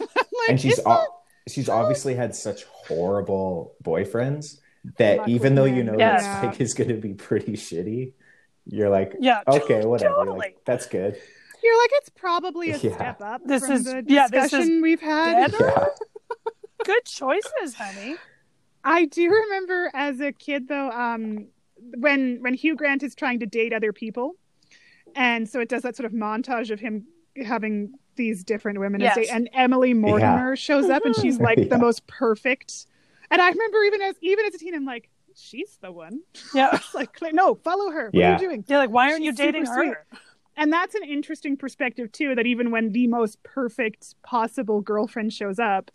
[0.00, 1.06] I'm like, and she's "Is o-
[1.50, 4.58] she's obviously had such horrible boyfriends
[4.96, 6.16] that Luck even though you know Yeah.
[6.20, 8.12] that Spike is going to be pretty shitty,
[8.66, 10.38] you're like, Yeah, okay, whatever, totally.
[10.38, 11.16] like, that's good.
[11.62, 12.94] You're like, it's probably a Yeah.
[12.94, 15.52] step up This from is- the yeah, this is discussion we've had.
[15.52, 15.86] Yeah,
[16.84, 18.16] Good choices, honey.
[18.84, 21.48] I do remember as a kid though, um,
[21.98, 24.36] when when Hugh Grant is trying to date other people,
[25.16, 27.06] and so it does that sort of montage of him
[27.44, 29.26] having these different women, as Yes.
[29.28, 31.64] date- and Emily Mortimer shows up, and she's like Yeah.
[31.68, 32.86] the most perfect.
[33.30, 36.20] And I remember even as even as a teen, I'm like, she's the one.
[36.54, 36.70] Yeah.
[36.74, 38.06] It's like, no, follow her.
[38.06, 38.30] What Yeah.
[38.30, 38.64] are you doing?
[38.68, 39.88] You're like, why aren't you She's super dating sweet.
[39.88, 40.06] her?
[40.56, 42.34] And that's an interesting perspective too.
[42.34, 45.90] That even when the most perfect possible girlfriend shows up,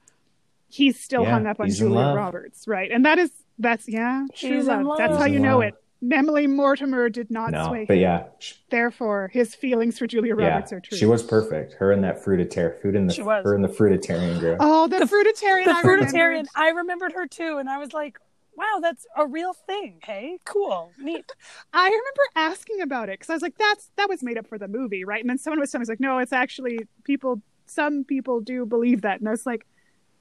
[0.69, 2.13] he's still Yeah, hung up on Julia.
[2.15, 2.89] Roberts, right?
[2.89, 4.97] And that is that's yeah, true He's in love.
[4.97, 5.19] That's love.
[5.19, 5.63] how you know love.
[5.69, 5.82] it.
[6.11, 8.01] Emily Mortimer did not no, sway but him.
[8.01, 8.23] yeah,
[8.69, 10.97] Therefore, his feelings for Julia yeah, Roberts are true.
[10.97, 11.73] she was perfect.
[11.73, 13.43] Her and that fruitarian, food in the She was.
[13.45, 14.57] her and the fruitarian girl.
[14.59, 15.65] Oh, the, The- fruitarian.
[15.65, 16.13] The I fruitarian.
[16.13, 16.47] remembered.
[16.55, 18.17] I remembered her too, and I was like,
[18.55, 19.99] wow, that's a real thing.
[20.03, 21.25] Hey, cool, neat.
[21.73, 24.57] I remember asking about it because I was like, "That's that was made up for
[24.59, 27.41] the movie, right?" And then someone was telling me, "Like, no, it's actually people.
[27.65, 29.65] Some people do believe that." And I was like,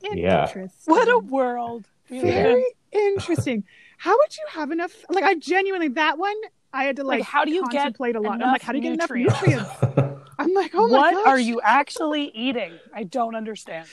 [0.01, 0.51] Yeah.
[0.87, 1.88] What a world.
[2.09, 2.33] We live in.
[2.33, 3.64] very interesting.
[4.03, 4.93] How would you have enough?
[5.09, 6.35] Like, I genuinely that one
[6.73, 8.43] I had to like, Like, how do you get contemplate a lot.
[8.43, 9.41] I'm like, how do you get enough nutrients?
[9.41, 9.71] nutrients?
[10.41, 11.27] I'm like, oh my what gosh.
[11.29, 12.73] are you actually eating?
[12.93, 13.87] I don't understand.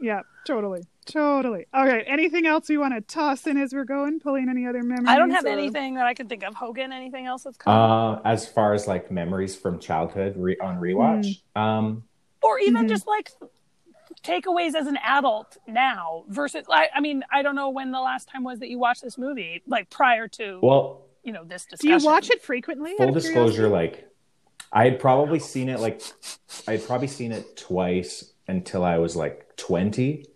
[0.00, 1.66] Yeah, totally, totally.
[1.72, 4.18] Okay, anything else we want to toss in as we're going?
[4.18, 5.06] Pauline any other memories?
[5.06, 6.54] I don't have or- anything that I can think of.
[6.56, 7.72] Hogan, anything else that's come?
[7.72, 11.60] Uh, as far as like memories from childhood re- on rewatch, Mm.
[11.60, 12.02] um,
[12.42, 12.88] or even Mhm.
[12.88, 13.30] just like
[14.22, 18.28] takeaways as an adult now versus I, I mean I don't know when the last
[18.28, 21.88] time was that you watched this movie like prior to well, you know this discussion.
[21.88, 22.04] Do discussion.
[22.04, 22.94] you watch it frequently?
[22.96, 23.68] full disclosure, curiosity?
[23.98, 24.08] like
[24.72, 26.00] I had probably seen it like
[26.66, 30.26] I had probably seen it twice until I was like twenty,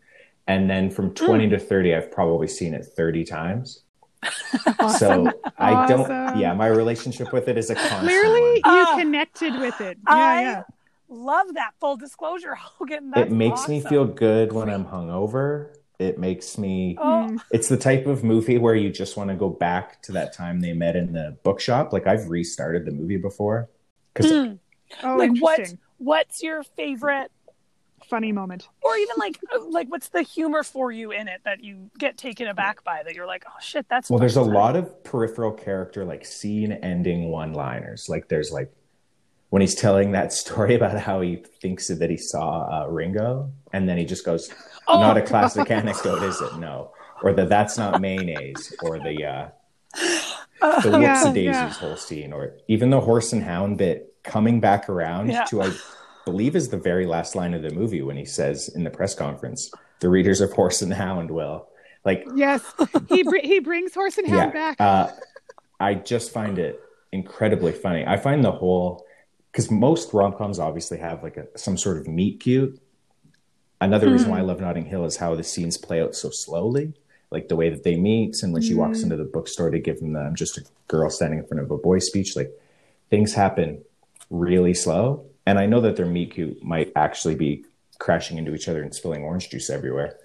[0.47, 1.15] and then from Hmm.
[1.27, 3.83] twenty to thirty, I've probably seen it thirty times.
[4.99, 6.39] So I don't.
[6.39, 8.03] Yeah, my relationship with it is a constant.
[8.09, 8.97] Clearly, you Ah.
[8.99, 9.99] connected with it.
[10.07, 10.63] Yeah, I yeah.
[11.09, 13.11] Love that full disclosure, Hogan.
[13.11, 15.75] That's it makes me feel good when I'm hungover.
[15.99, 16.97] It makes me.
[17.01, 17.41] Oh, Mm.
[17.51, 20.61] It's the type of movie where you just want to go back to that time
[20.61, 21.93] they met in the bookshop.
[21.93, 23.69] Like I've restarted the movie before
[24.15, 24.59] because mm.
[25.03, 25.75] Oh, like what?
[25.99, 27.31] What's your favorite,
[28.09, 28.69] Funny moment.
[28.83, 32.17] or even like, uh, like what's the humor for you in it that you get
[32.17, 33.03] taken aback by?
[33.03, 34.53] That you're like, oh shit, that's well, there's a funny.
[34.53, 38.09] lot of peripheral character like scene ending one liners.
[38.09, 38.71] Like there's like
[39.51, 43.89] when he's telling that story about how he thinks that he saw uh, Ringo, and
[43.89, 44.51] then he just goes,
[44.89, 46.59] Oh, "Not a classic anecdote, is it?
[46.59, 49.49] No." Or the "That's not mayonnaise," or the uh,
[50.63, 51.69] uh, the Yeah, whoopsie daisies yeah.
[51.71, 55.45] whole scene, or even the horse and hound bit coming back around Yeah.
[55.45, 55.71] to I
[56.25, 59.15] believe is the very last line of the movie when he says in the press
[59.15, 61.69] conference, "The readers of Horse and Hound will."
[62.05, 62.63] Like, Yes,
[63.09, 64.81] he br- he brings horse and hound yeah, back.
[64.81, 65.11] uh,
[65.81, 66.81] I just find it
[67.13, 68.05] incredibly funny.
[68.07, 69.06] I find the whole
[69.57, 72.79] because most rom coms obviously have like a some sort of meet cute.
[73.81, 74.33] Another reason Hmm.
[74.33, 76.93] why I love Notting Hill is how the scenes play out so slowly,
[77.31, 79.05] like the way that they meet, and when she walks Hmm.
[79.05, 81.71] into the bookstore to give them the "I'm just a girl standing in front of
[81.71, 82.37] a boy" speech.
[82.37, 82.53] Like
[83.09, 83.79] things happen
[84.29, 87.65] really slow, and I know that their meet cute might actually be
[87.99, 90.19] crashing into each other and spilling orange juice everywhere.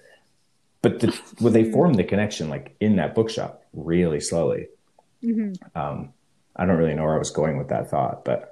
[0.82, 4.68] But the, when they form the connection, like in that bookshop, really slowly.
[5.22, 5.56] Mhm.
[5.74, 6.12] Um,
[6.54, 8.51] I don't really know where I was going with that thought, but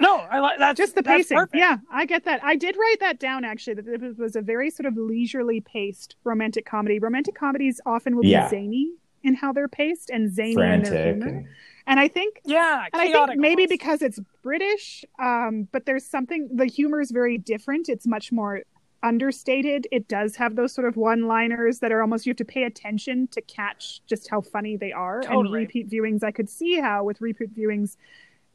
[0.00, 0.76] no, I like that.
[0.76, 1.36] Just the pacing.
[1.36, 1.56] perfect.
[1.56, 2.42] Yeah, I get that.
[2.44, 3.74] I did write that down actually.
[3.74, 6.98] That it was a very sort of leisurely paced romantic comedy.
[6.98, 8.44] Romantic comedies often will Yeah.
[8.44, 8.92] be zany
[9.24, 11.26] in how they're paced and zany in their humor.
[11.28, 11.46] and
[11.88, 12.84] And I think yeah.
[12.92, 13.70] and I chaotic think maybe almost.
[13.70, 17.88] because it's British, um, but there's something the humor is very different.
[17.88, 18.62] It's much more
[19.02, 19.86] understated.
[19.92, 23.28] It does have those sort of one-liners that are almost you have to pay attention
[23.28, 25.20] to catch just how funny they are.
[25.20, 27.96] And repeat viewings, I could see how with repeat viewings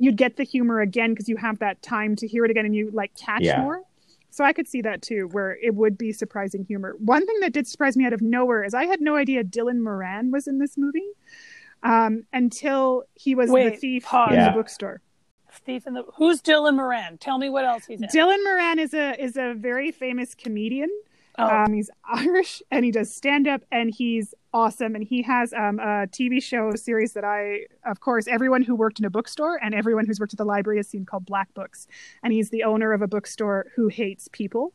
[0.04, 2.76] you'd get the humor again because you have that time to hear it again and
[2.76, 3.62] you like catch Yeah.
[3.62, 3.82] more.
[4.30, 6.96] So I could see that too, where it would be surprising humor.
[6.98, 9.80] One thing that did surprise me out of nowhere is I had no idea Dylan
[9.82, 11.08] Moran was in this movie
[11.84, 14.30] um, until he was the thief pause.
[14.32, 14.50] in Yeah.
[14.50, 15.02] the bookstore.
[15.66, 17.20] Thief in the Who's Dylan Moran?
[17.20, 18.08] Tell me what else he's in.
[18.10, 20.90] Dylan Moran is a is a very famous comedian.
[21.38, 24.96] oh, Um, he's Irish and he does stand up and he's awesome.
[24.96, 29.00] And he has um, a TV show series that I, of course, everyone who worked
[29.00, 31.88] in a bookstore and everyone who's worked at the library has seen called Black Books.
[32.24, 34.74] And he's the owner of a bookstore who hates people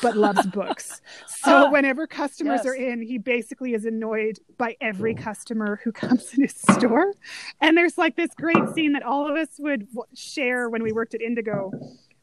[0.00, 1.00] but loves books.
[1.26, 2.66] So Ah, whenever customers yes.
[2.66, 7.12] are in, he basically is annoyed by every customer who comes in his store.
[7.60, 10.92] And there's like this great scene that all of us would w- share when we
[10.92, 11.72] worked at Indigo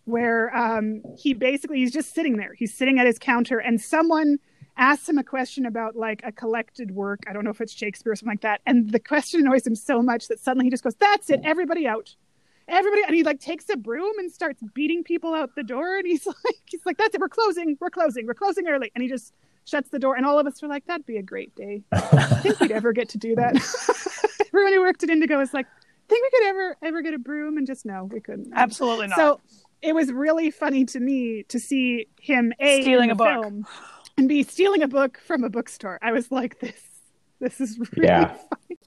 [0.05, 2.53] where um, he basically he's just sitting there.
[2.53, 4.37] He's sitting at his counter, and someone
[4.77, 7.19] asks him a question about like a collected work.
[7.27, 8.61] I don't know if it's Shakespeare or something like that.
[8.65, 11.87] And the question annoys him so much that suddenly he just goes, "That's it, everybody
[11.87, 12.15] out."
[12.65, 15.97] Everybody, and he like takes a broom and starts beating people out the door.
[15.97, 19.01] And he's like, he's like, "That's it, we're closing, we're closing, we're closing early." And
[19.01, 19.33] he just
[19.65, 20.15] shuts the door.
[20.15, 22.93] And all of us were like, "That'd be a great day." I think we'd ever
[22.93, 23.55] get to do that.
[24.47, 25.67] Everyone who worked at Indigo was like,
[26.07, 28.53] "Think we could ever ever get a broom?" And just no, we couldn't.
[28.55, 29.17] absolutely not.
[29.17, 29.41] So
[29.81, 33.43] it was really funny to me to see him a Stealing a the book.
[33.43, 33.67] film
[34.17, 35.99] and be stealing a book from a bookstore.
[36.01, 36.81] I was like, this,
[37.39, 38.27] this is really Yeah.
[38.35, 38.77] funny,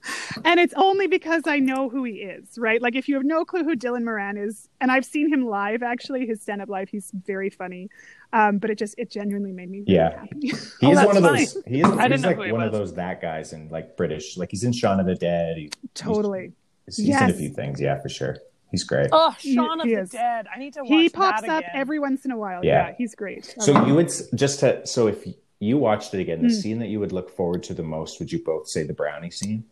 [0.45, 2.81] and it's only because I know who he is, right?
[2.81, 5.83] Like if you have no clue who Dylan Moran is, and I've seen him live,
[5.83, 7.89] actually, his stand-up live, he's very funny.
[8.33, 10.19] Um, but it just it genuinely made me really Yeah.
[10.19, 10.39] happy.
[10.41, 10.51] he
[10.83, 11.45] Oh, is that's one of funny.
[11.45, 11.57] those.
[11.65, 13.95] He is, I didn't he's know like he one of those that guys in like
[13.97, 14.37] British.
[14.37, 15.57] Like he's in Shaun of the Dead.
[15.57, 16.51] He, totally.
[16.85, 17.79] he's, he's in a few things.
[17.81, 18.37] Yeah, for sure.
[18.71, 19.07] He's great.
[19.11, 20.09] oh, He- Shaun of he the is.
[20.09, 20.47] Dead.
[20.53, 20.95] I need to watch that.
[20.97, 21.71] He pops that up again.
[21.73, 22.63] every once in a while.
[22.65, 22.87] Yeah.
[22.89, 23.55] Yeah, he's great.
[23.59, 25.25] I So love you would just to so if
[25.59, 26.53] you watched it again, the Hmm.
[26.53, 29.31] scene that you would look forward to the most, would you both say the brownie
[29.31, 29.63] scene?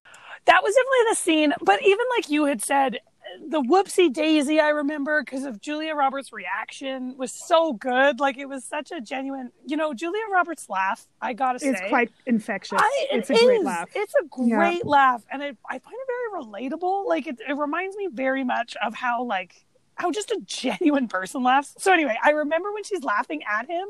[0.45, 1.53] That was definitely the scene.
[1.61, 2.99] But even like you had said,
[3.47, 8.19] the whoopsie daisy, I remember because of Julia Roberts' reaction was so good.
[8.19, 11.07] Like it was such a genuine, you know, Julia Roberts' laugh.
[11.21, 12.79] I gotta say, it's quite infectious.
[12.81, 13.89] I, it it's a great laugh.
[13.95, 17.05] It's a great laugh, and it, I find it very relatable.
[17.05, 21.43] Like it, it reminds me very much of how like how just a genuine person
[21.43, 21.75] laughs.
[21.79, 23.87] So anyway, I remember when she's laughing at him.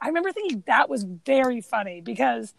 [0.00, 2.54] I remember thinking that was very funny because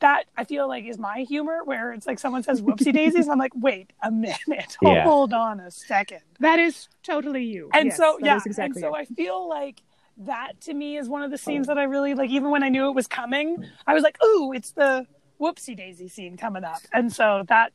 [0.00, 3.32] that I feel like is my humor, where it's like someone says "whoopsie daisies," and
[3.32, 5.02] I'm like, "Wait a minute, Yeah.
[5.04, 6.20] hold on a second.
[6.40, 7.70] That is totally you.
[7.74, 9.00] And Yes, so yeah, exactly and so it.
[9.00, 9.82] I feel like
[10.18, 11.74] that to me is one of the scenes oh.
[11.74, 12.30] that I really like.
[12.30, 15.06] Even when I knew it was coming, I was like, "Ooh, it's the
[15.40, 17.72] whoopsie daisy scene coming up." And so that,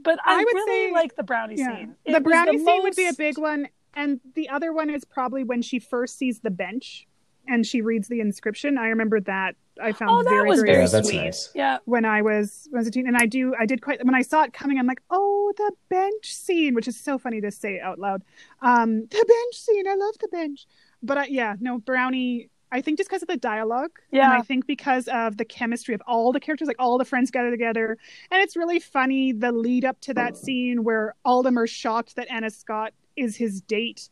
[0.00, 1.76] but I, I would really say- like the brownie Yeah.
[1.76, 1.96] scene.
[2.04, 5.04] The It was brownie scene would be a big one, and the other one is
[5.04, 7.06] probably when she first sees the bench
[7.48, 8.78] and she reads the inscription.
[8.78, 9.56] I remember that.
[9.82, 11.16] I found Oh, that very was very very Yeah, that's sweet.
[11.22, 11.50] nice.
[11.54, 11.78] Yeah.
[11.86, 14.14] when I was when I was a teen, and I do I did quite when
[14.14, 14.78] I saw it coming.
[14.78, 18.22] I'm like, oh, the bench scene, which is so funny to say out loud.
[18.60, 20.66] Um, the bench scene, I love the bench.
[21.02, 22.48] But I, yeah, no, Brownie.
[22.74, 24.24] I think just because of the dialogue, Yeah.
[24.24, 27.30] and I think because of the chemistry of all the characters, like all the friends
[27.30, 27.98] gather together,
[28.30, 31.66] and it's really funny the lead up to that scene where all of them are
[31.66, 34.08] shocked that Anna Scott is his date,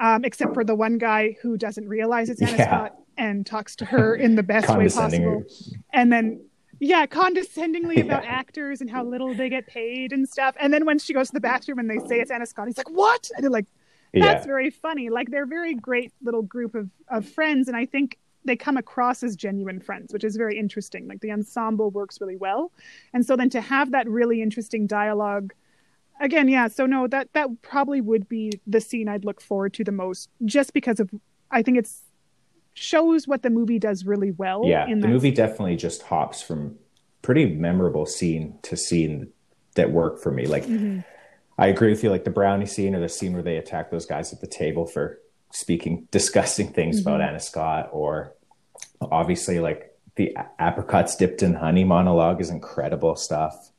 [0.00, 2.66] um, except for the one guy who doesn't realize it's Anna Yeah.
[2.66, 5.44] Scott and talks to her in the best way possible.
[5.92, 6.40] And then
[6.80, 8.04] yeah condescendingly Yeah.
[8.04, 10.54] about actors and how little they get paid and stuff.
[10.60, 12.78] And then when she goes to the bathroom and they say it's anna scott he's
[12.78, 13.28] like what?
[13.34, 13.66] And they're like
[14.14, 14.46] that's Yeah.
[14.46, 15.10] very funny.
[15.10, 18.76] Like they're a very great little group of, of friends and i think they come
[18.76, 21.08] across as genuine friends which is very interesting.
[21.08, 22.70] Like the ensemble works really well.
[23.12, 25.52] And so then to have that really interesting dialogue
[26.20, 29.84] again yeah so no that that probably would be the scene i'd look forward to
[29.84, 31.10] the most just because of
[31.50, 32.02] i think it's
[32.74, 36.76] shows what the movie does really well yeah, the movie definitely just hops from
[37.22, 39.28] pretty memorable scene to scene
[39.74, 40.46] that work for me.
[40.46, 41.04] Like, Mhm.
[41.58, 42.10] I agree with you.
[42.10, 44.86] Like the brownie scene or the scene where they attack those guys at the table
[44.86, 45.18] for
[45.52, 47.28] speaking disgusting things about Mhm.
[47.28, 48.32] Anna Scott, or
[49.00, 53.70] obviously like the apricots dipped in honey monologue is incredible stuff.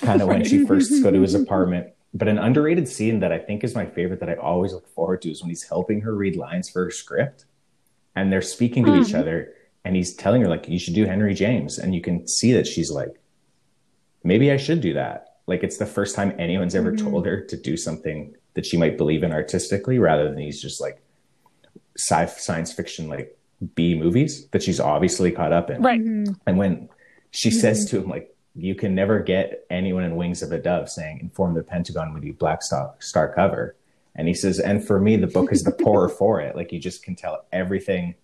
[0.00, 1.88] Kind of when she first go to his apartment.
[2.12, 5.22] But an underrated scene that I think is my favorite that I always look forward
[5.22, 7.44] to is when he's helping her read lines for her script
[8.16, 9.20] and they're speaking to each Mhm.
[9.20, 9.54] other
[9.84, 12.66] and he's telling her like you should do Henry James and you can see that
[12.66, 13.14] she's like
[14.24, 15.36] maybe I should do that.
[15.46, 16.98] Like it's the first time anyone's ever Mhm.
[16.98, 20.80] told her to do something that she might believe in artistically rather than these just
[20.80, 21.00] like
[21.96, 23.36] sci science fiction like
[23.76, 25.80] B movies that she's obviously caught up in.
[25.82, 26.00] Right.
[26.04, 26.36] Mhm.
[26.46, 26.88] And when
[27.30, 30.88] she says to him, like, you can never get anyone in Wings of a Dove
[30.90, 33.76] saying, inform the Pentagon we need Black Star, Star cover.
[34.16, 36.56] And he says, and for me, the book is the poorer for it.
[36.56, 38.14] Like, you just can tell everything,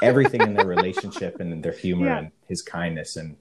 [0.00, 2.18] everything in their relationship and their humor Yeah.
[2.18, 3.16] and his kindness.
[3.16, 3.36] And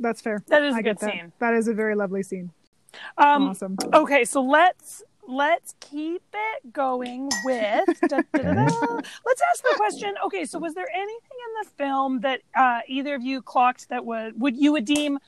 [0.00, 0.42] That's fair.
[0.48, 1.10] That is a I good that.
[1.12, 1.32] scene.
[1.38, 2.50] That is a very lovely scene.
[3.16, 3.76] Um, awesome.
[3.92, 7.86] Okay, so let's let's keep it going with.
[8.08, 8.94] da, da, da, da.
[9.24, 10.14] Let's ask the question.
[10.26, 14.04] Okay, so was there anything in the film that uh, either of you clocked that
[14.04, 15.18] would would you would deem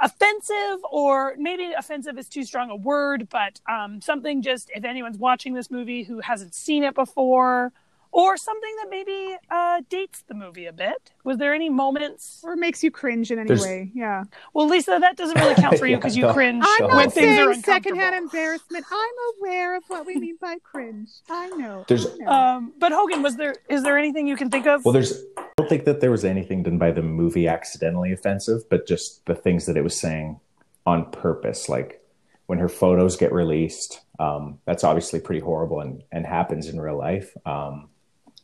[0.00, 5.18] offensive, or maybe offensive is too strong a word, but um, something just if anyone's
[5.18, 7.72] watching this movie who hasn't seen it before,
[8.12, 11.10] or something that maybe uh, dates the movie a bit.
[11.24, 12.42] Was there any moments?
[12.44, 13.90] Or makes you cringe in any There's- way.
[13.92, 14.22] Yeah.
[14.52, 16.86] Well, Lisa, that doesn't really count for you Yeah, because you cringe I'm Sure.
[16.94, 17.72] when not things are saying uncomfortable.
[17.74, 18.84] secondhand embarrassment.
[18.88, 21.08] I'm aware of what we mean by cringe.
[21.28, 21.84] I know.
[21.88, 22.30] There's- I know.
[22.30, 24.84] Um, but Hogan, was there is there anything you can think of?
[24.84, 28.68] well, there's, I don't think that there was anything done by the movie accidentally offensive,
[28.68, 30.40] but just the things that it was saying
[30.84, 31.68] on purpose.
[31.68, 32.02] Like
[32.46, 36.98] when her photos get released, um, that's obviously pretty horrible and, and happens in real
[36.98, 37.34] life.
[37.46, 37.88] Um,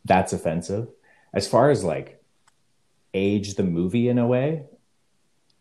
[0.05, 0.87] that's offensive.
[1.33, 2.23] As far as like
[3.13, 4.63] age the movie in a way,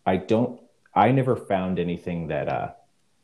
[0.07, 0.61] I don't,
[0.95, 2.71] I never found anything that, uh,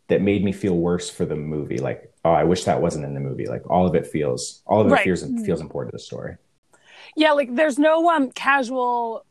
[0.09, 1.79] that made me feel worse for the movie.
[1.79, 3.47] Like, oh, I wish that wasn't in the movie.
[3.47, 5.05] Like all of it feels, all of it Right.
[5.05, 6.37] feels, feels important to the story.
[7.17, 9.25] Yeah, like there's no um casual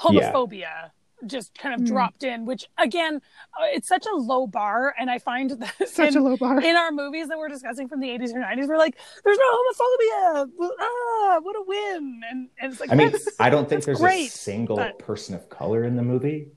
[0.00, 0.90] homophobia
[1.26, 1.86] just kind of Mm.
[1.88, 3.16] dropped in, which again,
[3.60, 6.60] uh, it's such a low bar, and I find that Such in, a low bar.
[6.60, 9.58] in our movies that we're discussing from the 80s or 90s, we're like, there's no
[9.58, 10.48] homophobia.
[10.80, 12.20] Ah, what a win!
[12.30, 15.34] And, and it's like, I mean, I don't think there's great, a single but- person
[15.34, 16.52] of color in the movie.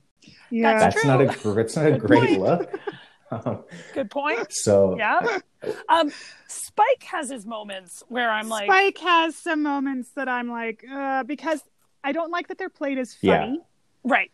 [0.50, 0.74] yeah.
[0.78, 1.10] That's That's true.
[1.10, 2.70] not a gr- that's not a great look.
[3.94, 4.46] Good point.
[4.52, 5.38] so Yeah.
[5.88, 6.10] Um,
[6.48, 11.22] Spike has his moments where I'm like, Spike has some moments that I'm like, uh,
[11.24, 11.62] because
[12.04, 13.40] I don't like that they're played as Yeah.
[13.46, 13.60] funny.
[14.04, 14.30] right.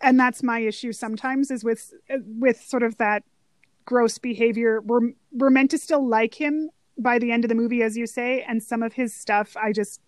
[0.00, 1.94] and that's my issue sometimes is with
[2.38, 3.22] with sort of that
[3.84, 7.82] gross behavior we're we're meant to still like him by the end of the movie
[7.82, 10.00] as you say and some of his stuff i just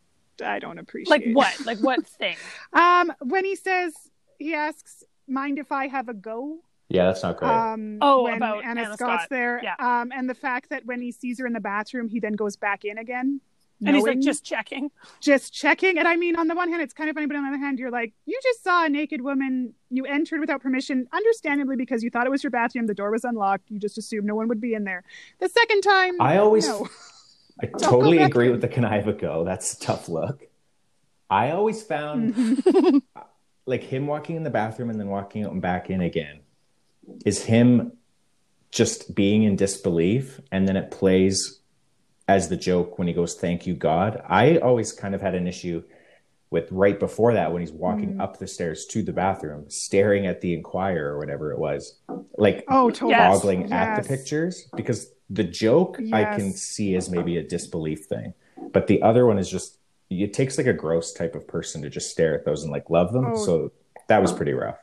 [0.44, 1.66] i don't appreciate Like what?
[1.66, 2.36] Like what thing?
[2.72, 3.92] um when he says
[4.38, 6.58] he asks mind if i have a go
[6.94, 7.50] yeah, that's not great.
[7.50, 9.30] um Oh, when about anna, Anna scott's Scott.
[9.30, 9.74] there Yeah.
[9.78, 12.56] um and the fact that when he sees her in the bathroom he then goes
[12.56, 13.40] back in again
[13.84, 14.90] And he's like, just checking.
[15.20, 15.98] just checking.
[15.98, 17.58] And I mean, on the one hand, it's kind of funny, but on the other
[17.58, 19.74] hand, you're like, you just saw a naked woman.
[19.90, 22.86] You entered without permission, understandably, because you thought it was your bathroom.
[22.86, 23.70] The door was unlocked.
[23.72, 25.02] You just assumed no one would be in there.
[25.40, 26.88] The second time, I always, no.
[27.62, 28.52] I totally agree in.
[28.52, 29.44] with the can I have a go.
[29.44, 30.38] That's a tough look.
[31.28, 33.02] I always found Mhm.
[33.66, 36.40] like him walking in the bathroom and then walking out and back in again
[37.24, 37.92] is him
[38.70, 41.60] just being in disbelief and then it plays
[42.26, 45.46] as the joke when he goes thank you god i always kind of had an
[45.46, 45.82] issue
[46.50, 48.20] with right before that when he's walking Mhm.
[48.20, 51.98] up the stairs to the bathroom staring at the inquirer or whatever it was
[52.38, 53.10] like oh, totally.
[53.12, 53.36] Yes.
[53.38, 54.06] ogling at Yes.
[54.06, 58.34] the pictures because the joke I can see as maybe a disbelief thing,
[58.72, 59.78] but the other one is just
[60.10, 62.90] it takes like a gross type of person to just stare at those and like
[62.90, 63.26] love them.
[63.32, 63.36] Oh.
[63.44, 63.72] So
[64.08, 64.78] that was pretty rough.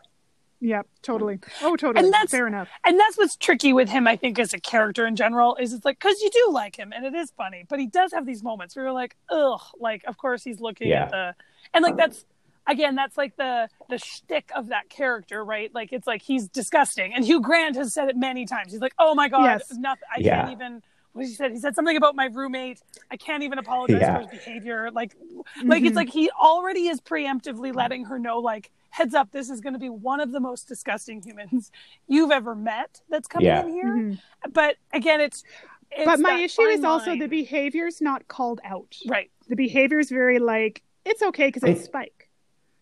[0.63, 1.39] Yeah, totally.
[1.63, 2.05] Oh, totally.
[2.05, 2.69] And that's- fair enough.
[2.85, 5.83] and that's what's tricky with him i think as a character in general is it's
[5.83, 8.43] like because you do like him and it is funny but he does have these
[8.43, 11.03] moments where you're like ugh like of course he's looking Yeah.
[11.05, 11.35] at the
[11.73, 12.25] and like that's
[12.67, 17.11] again that's like the the shtick of that character right like it's like he's disgusting
[17.13, 19.73] and hugh grant has said it many times he's like oh my god Yes.
[19.77, 20.41] nothing i Yeah.
[20.41, 20.83] can't even
[21.13, 24.15] what he said he said something about my roommate i can't even apologize Yeah.
[24.21, 25.15] for his behavior like
[25.63, 25.95] like it's Mhm.
[25.95, 29.79] like he already is preemptively letting her know like heads up this is going to
[29.79, 31.71] be one of the most disgusting humans
[32.07, 33.63] you've ever met that's coming Yeah.
[33.63, 34.19] in here Mhm.
[34.53, 35.43] but again it's,
[35.91, 38.95] it's But my issue is fine also the behavior's not called out.
[39.07, 42.29] right The behavior's very like it's okay because it's It- Spike.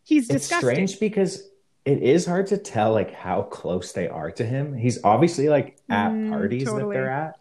[0.03, 0.69] He's It's disgusting.
[0.87, 1.47] strange because
[1.85, 4.73] it is hard to tell like how close they are to him.
[4.75, 7.39] He's obviously like at Mm, parties that they're at,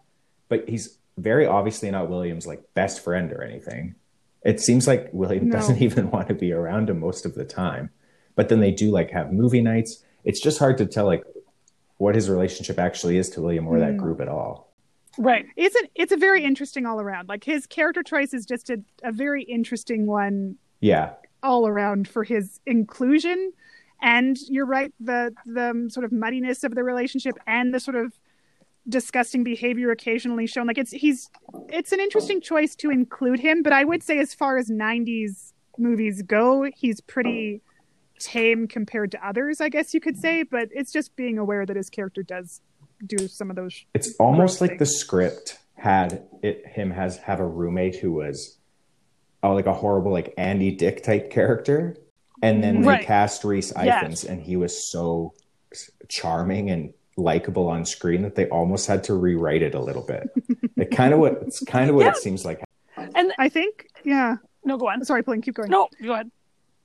[0.49, 3.95] but he's very obviously not William's like best friend or anything.
[4.45, 5.53] It seems like William No.
[5.57, 7.91] doesn't even want to be around him most of the time.
[8.39, 10.05] But then they do like have movie nights.
[10.23, 11.25] It's just hard to tell like
[11.97, 13.99] what his relationship actually is to William or that Mm.
[13.99, 14.73] group at all.
[15.19, 17.29] right It's a it's a very interesting all around.
[17.29, 21.15] Like his character choice is just a, a very interesting one Yeah.
[21.43, 23.53] all around for his inclusion.
[24.01, 28.13] And you're right, the the sort of muddiness of the relationship and the sort of
[28.89, 30.69] disgusting behavior occasionally shown.
[30.69, 31.29] Like it's he's
[31.69, 35.53] it's an interesting choice to include him, but I would say as far as '90s
[35.77, 37.61] movies go, he's pretty
[38.19, 39.61] tame compared to others.
[39.61, 42.61] I guess you could say, but it's just being aware that his character does
[43.07, 43.85] do some of those.
[43.95, 48.59] It's almost Gross like the script had it him has have a roommate who was
[49.45, 51.97] oh like a horrible like Andy Dick type character,
[52.43, 53.01] and then Right.
[53.01, 54.03] they cast Reese Yes.
[54.25, 55.35] Ifans, and he was so
[56.09, 60.29] charming and likable on screen that they almost had to rewrite it a little bit.
[60.77, 62.11] it kind of what it's kind of what Yeah.
[62.13, 62.63] it seems like.
[62.97, 64.37] and I think, yeah.
[64.65, 65.71] no go on Sorry, Pauline, keep going.
[65.71, 66.31] no go ahead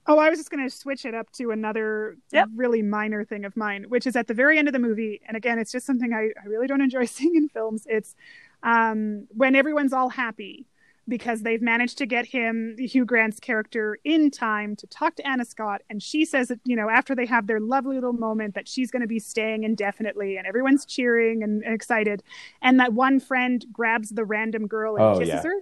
[0.06, 2.50] Oh, I was just going to switch it up to another Yep.
[2.56, 5.22] really minor thing of mine, which is at the very end of the movie.
[5.28, 7.86] And again, it's just something I, I really don't enjoy seeing in films.
[7.90, 8.16] It's
[8.64, 10.66] um, when everyone's all happy
[11.08, 15.44] because they've managed to get him, Hugh Grant's character, in time to talk to Anna
[15.44, 15.82] Scott.
[15.90, 18.90] And she says that, you know, after they have their lovely little moment, that she's
[18.90, 20.38] going to be staying indefinitely.
[20.38, 22.24] And everyone's cheering and, and excited.
[22.62, 25.44] And that one friend grabs the random girl and Oh, kisses yeah.
[25.44, 25.56] her.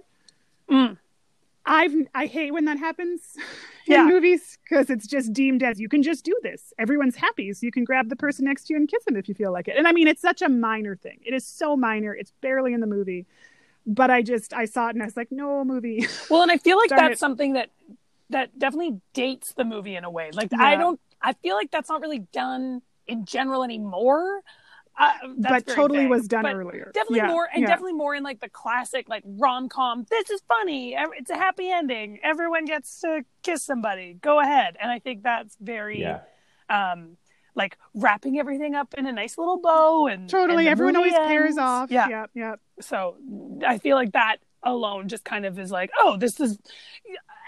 [0.70, 0.98] Mm.
[1.64, 3.20] I've I hate when that happens
[3.86, 4.02] Yeah.
[4.02, 6.72] in movies because it's just deemed as you can just do this.
[6.78, 9.28] Everyone's happy, so you can grab the person next to you and kiss them if
[9.28, 9.76] you feel like it.
[9.76, 11.18] And I mean, it's such a minor thing.
[11.24, 12.14] It is so minor.
[12.14, 13.26] It's barely in the movie,
[13.86, 16.06] but I just I saw it and I was like, no movie.
[16.30, 17.18] well and i feel like that's it.
[17.18, 17.70] something that
[18.30, 21.90] that definitely dates the movie in a way like i don't i feel like that's
[21.90, 24.40] not really done in general anymore
[24.98, 26.10] uh, that's but totally vague.
[26.10, 26.90] was done But earlier.
[26.94, 27.68] definitely Yeah, more and yeah.
[27.68, 32.18] definitely more in like the classic like rom-com this is funny it's a happy ending
[32.22, 36.20] everyone gets to kiss somebody go ahead and i think that's very Yeah,
[36.68, 37.16] um
[37.54, 40.64] like wrapping everything up in a nice little bow and totally.
[40.64, 41.90] and Everyone always movie pairs off.
[41.90, 42.54] yeah yeah, yeah.
[42.80, 43.16] so
[43.66, 46.58] i feel like that alone just kind of is like oh this is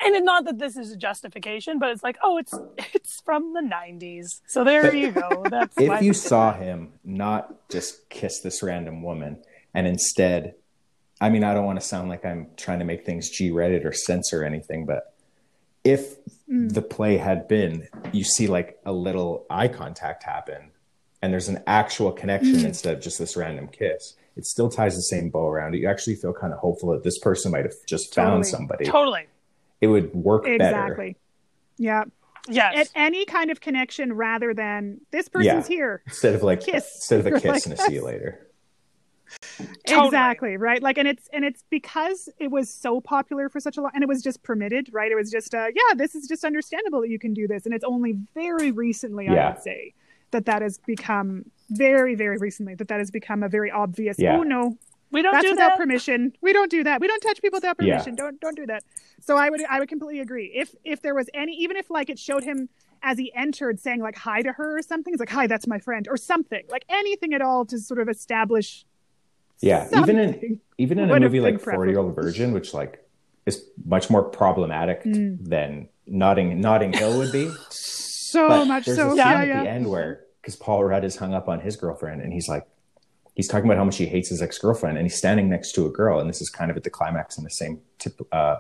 [0.04, 2.54] and not that this is a justification but it's like oh it's
[2.94, 5.44] it's from the 90s so there But you go.
[5.50, 9.38] That's if you saw him not just kiss this random woman
[9.72, 10.54] and instead
[11.20, 13.92] i mean i don't want to sound like i'm trying to make things g-rated or
[13.92, 15.14] censor anything but
[15.84, 16.74] if Mm.
[16.74, 20.72] the play had been you see like a little eye contact happen
[21.22, 22.64] and there's an actual connection Mm.
[22.66, 25.74] instead of just this random kiss it still ties the same bow around.
[25.76, 28.84] It you actually feel kind of hopeful that this person might have just found somebody.
[28.84, 29.26] Totally
[29.80, 31.16] it would work better Exactly.
[31.76, 32.04] Yeah.
[32.48, 35.74] yes At any kind of connection rather than this person's Yeah.
[35.76, 36.02] here.
[36.06, 36.94] instead of like Kiss.
[36.96, 38.40] instead of a kiss like, and a see you later
[39.86, 40.06] Totally.
[40.08, 40.82] Exactly, right?
[40.82, 44.02] Like and it's and it's because it was so popular for such a long and
[44.02, 45.10] it was just permitted, right?
[45.10, 47.74] It was just uh yeah, this is just understandable that you can do this and
[47.74, 49.94] it's only very recently I would say
[50.30, 54.36] that that has become very very recently that that has become a very obvious Yeah.
[54.38, 54.76] oh no
[55.14, 55.78] we don't that's do without that.
[55.78, 56.32] permission.
[56.42, 57.00] We don't do that.
[57.00, 57.94] We don't touch people without Yeah.
[57.94, 58.14] permission.
[58.16, 58.84] Don't don't do that.
[59.20, 60.52] So i would i would completely agree.
[60.54, 62.68] If if there was any even if like it showed him
[63.02, 65.78] as he entered saying like hi to her or something it's like hi that's my
[65.78, 68.86] friend or something like anything at all to sort of establish
[69.60, 73.00] Yeah, even in even in a movie like Forty Year Old Virgin, which like
[73.46, 75.46] is much more problematic Mm.
[75.48, 77.50] than Notting Notting Hill would be.
[77.70, 79.08] so but much there's so.
[79.08, 79.62] a scene yeah at yeah.
[79.62, 82.66] the end where because Paul Rudd is hung up on his girlfriend, and he's like,
[83.34, 85.86] he's talking about how much he hates his ex girlfriend, and he's standing next to
[85.86, 88.56] a girl, and this is kind of at the climax in the same tip, uh,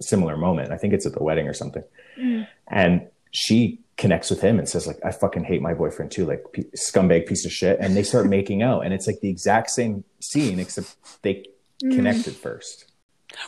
[0.00, 0.72] similar moment.
[0.72, 1.84] I think it's at the wedding or something,
[2.18, 2.46] Mm.
[2.68, 6.44] and she connects with him and says like, "I fucking hate my boyfriend too, like
[6.52, 9.70] p- scumbag piece of shit," and they start making out, and it's like the exact
[9.70, 11.44] same scene except they
[11.82, 11.96] Mm.
[11.96, 12.90] connected first.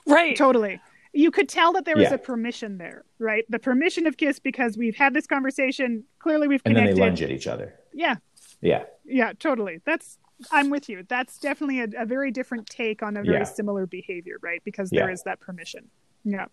[0.05, 0.80] right totally
[1.12, 2.14] you could tell that there was Yeah.
[2.14, 3.44] a permission there, right?
[3.49, 6.05] The permission of kiss because we've had this conversation.
[6.18, 6.80] Clearly, we've connected.
[6.80, 7.72] And then they lunge at each other.
[7.94, 8.16] Yeah,
[8.61, 8.82] Yeah.
[9.07, 9.80] yeah, totally.
[9.86, 10.18] That's
[10.51, 11.05] I'm with you.
[11.09, 13.45] That's definitely a, a very different take on a very Yeah.
[13.45, 14.62] similar behavior, right?
[14.64, 15.03] Because Yeah.
[15.03, 15.91] there is that permission.
[16.24, 16.47] Yeah.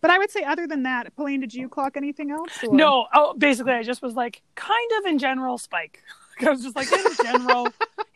[0.00, 2.50] But I would say, other than that, Pauline, did you clock anything else?
[2.64, 6.02] or- No, oh, basically, I just was like, kind of in general, Spike.
[6.40, 7.68] I was just like, in general,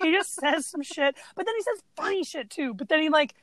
[0.02, 2.74] he just says some shit, but then he says funny shit too.
[2.74, 3.34] But then he like,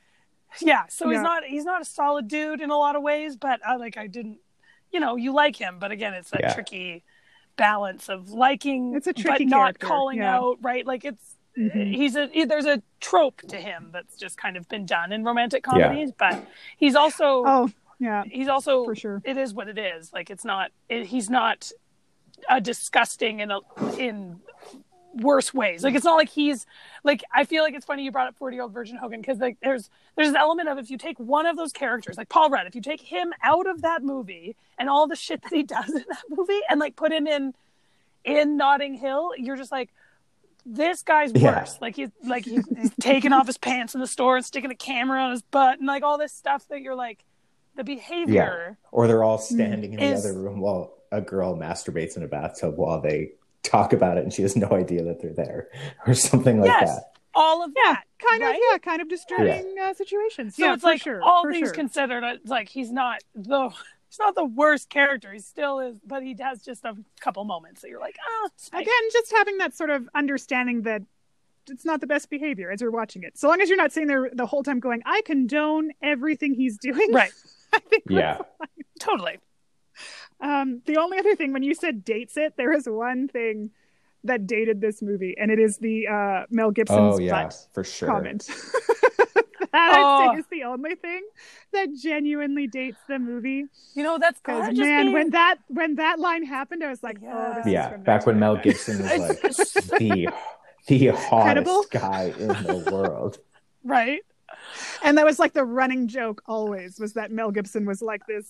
[0.59, 1.17] yeah, so Yeah.
[1.17, 3.37] he's not he's not a solid dude in a lot of ways.
[3.37, 4.39] But I like I didn't,
[4.91, 6.53] you know, you like him, but again, it's that Yeah.
[6.53, 7.03] tricky
[7.55, 10.35] balance of liking, It's a tricky but not character, calling yeah.
[10.37, 10.85] out, right?
[10.85, 11.93] Like it's Mhm.
[11.93, 15.63] he's a there's a trope to him that's just kind of been done in romantic
[15.63, 16.41] comedies, but
[16.77, 19.21] he's also Oh, yeah, he's also for sure.
[19.25, 21.71] it is what it is like it's not it, he's not
[22.49, 23.59] a disgusting in a
[23.97, 24.39] in
[25.15, 26.65] worse ways like it's not like he's
[27.03, 29.39] like i feel like it's funny you brought up 40 year old virgin hogan because
[29.39, 32.49] like there's there's an element of if you take one of those characters like paul
[32.49, 35.63] rudd if you take him out of that movie and all the shit that he
[35.77, 37.53] does in that movie and like put him in
[38.23, 39.89] in notting hill you're just like
[40.65, 41.59] this guy's Yeah.
[41.61, 44.69] worse like he's like he's, he's taking off his pants in the store and sticking
[44.71, 47.23] a camera on his butt and like all this stuff that you're like
[47.75, 52.15] the behavior Or they're all standing in Is- the other room while a girl masturbates
[52.17, 53.31] in a bathtub while they
[53.63, 55.69] talk about it and she has no idea that they're there
[56.07, 56.81] or something like that.
[56.87, 57.03] yes, that.
[57.33, 58.03] all of Yeah, that.
[58.29, 58.55] kind of.
[58.71, 60.55] Yeah, kind of disturbing uh, situations.
[60.55, 61.21] So yeah, it's for like sure.
[61.21, 61.73] all for things sure.
[61.75, 63.71] considered, it's like he's not the
[64.11, 65.31] he's not the worst character.
[65.31, 68.81] He still is, but he has just a couple moments that you're like, ah, Spike.
[68.81, 71.01] Again, just having that sort of understanding that
[71.69, 73.37] it's not the best behavior as you're watching it.
[73.37, 76.77] So long as you're not sitting there the whole time going, "I condone everything he's
[76.77, 77.31] doing." right?
[77.73, 78.03] I think.
[78.09, 78.39] we're Yeah.
[78.99, 79.39] Totally.
[80.41, 83.69] Um, the only other thing, when you said dates it, there is one thing
[84.23, 87.83] that dated this movie, and it is the uh, Mel Gibson's Oh yeah, butt for
[87.83, 88.09] sure.
[88.09, 88.49] comment.
[89.73, 90.33] that I'd Oh.
[90.33, 91.21] say is the only thing
[91.73, 93.65] that genuinely dates the movie.
[93.93, 97.17] You know that's Because man, be- when that when that line happened, I was like,
[97.25, 99.41] oh, this is Yeah, from back when Mel Gibson was like
[99.99, 100.29] the
[100.87, 101.83] the Credible?
[101.83, 103.37] hottest guy in the world.
[103.83, 104.21] right?
[105.03, 108.47] and that was like the running joke always was that Mel Gibson was like this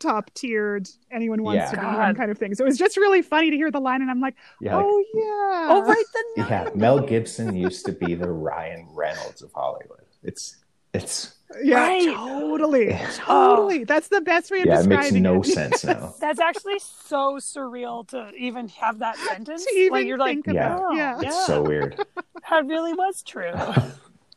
[0.00, 1.70] top tiered anyone wants Yeah.
[1.70, 2.10] to be God.
[2.10, 2.54] him kind of thing.
[2.54, 4.84] So it was just really funny to hear the line, and I'm like, Yeah, like,
[4.86, 6.68] oh yeah, Oh right, the yeah.
[6.74, 10.00] Mel Gibson used to be the Ryan Reynolds of Hollywood.
[10.22, 10.56] It's
[10.94, 12.14] it's yeah, Right.
[12.16, 13.10] totally, Yeah.
[13.14, 13.84] totally.
[13.84, 15.46] That's the best way of yeah, it makes no it.
[15.58, 16.14] sense now.
[16.20, 19.64] That's actually so surreal to even have that sentence.
[19.64, 20.74] to even like you're like, think Yeah.
[20.76, 20.82] about.
[20.92, 21.20] oh, Yeah.
[21.20, 22.04] It's so weird.
[22.50, 23.52] that really was true.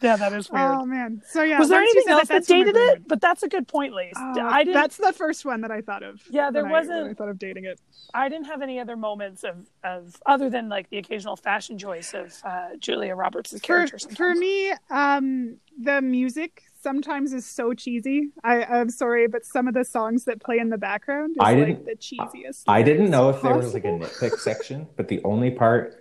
[0.01, 0.63] Yeah, that is weird.
[0.63, 1.21] Oh man.
[1.29, 1.59] So yeah.
[1.59, 3.07] was there anything else that, that's from dated it?
[3.07, 4.13] But that's a good point, Lise.
[4.15, 4.73] Uh, I didn't.
[4.75, 6.21] That's the first one that I thought of.
[6.29, 7.79] Yeah, there when wasn't- when I thought of dating it.
[8.13, 12.13] I didn't have any other moments of, of other than like the occasional fashion choice
[12.13, 13.97] of uh, Julia Roberts' For, character.
[13.99, 14.39] for sometimes.
[14.39, 18.29] me, um, the music sometimes is so cheesy.
[18.43, 21.53] I, I'm sorry, but some of the songs that play in the background is I
[21.53, 22.63] like didn't- the cheesiest.
[22.67, 25.99] I didn't know if there was like a nitpick section, but the only part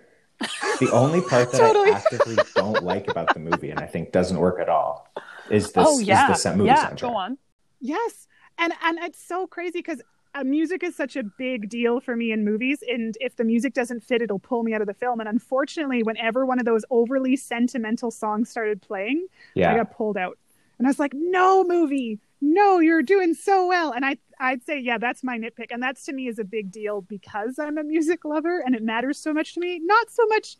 [0.79, 1.91] the only part that Totally.
[1.91, 5.07] I actively don't like about the movie and I think doesn't work at all
[5.49, 6.89] is this oh yeah, is the movie yeah.
[6.89, 7.01] soundtrack.
[7.01, 7.37] Go on.
[7.79, 8.27] Yes,
[8.57, 10.01] and and it's so crazy because
[10.35, 13.73] uh, music is such a big deal for me in movies, and if the music
[13.73, 15.19] doesn't fit, it'll pull me out of the film.
[15.19, 19.73] And unfortunately, whenever one of those overly sentimental songs started playing, yeah.
[19.73, 20.37] I got pulled out,
[20.77, 24.79] and I was like, "No, movie, no, you're doing so well." And I I'd say,
[24.79, 27.83] yeah, that's my nitpick, and that's to me is a big deal because I'm a
[27.83, 29.79] music lover and it matters so much to me.
[29.83, 30.57] Not so much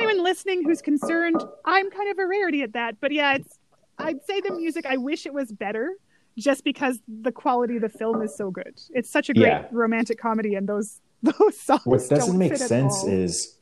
[0.00, 1.42] anyone listening who's concerned.
[1.64, 3.58] I'm kind of a rarity at that, but yeah, it's.
[4.00, 4.86] I'd say the music.
[4.86, 5.90] I wish it was better
[6.38, 8.80] just because the quality of the film is so good.
[8.90, 9.64] It's such a great Yeah.
[9.72, 11.82] romantic comedy, and those those songs.
[11.84, 13.56] What doesn't make sense is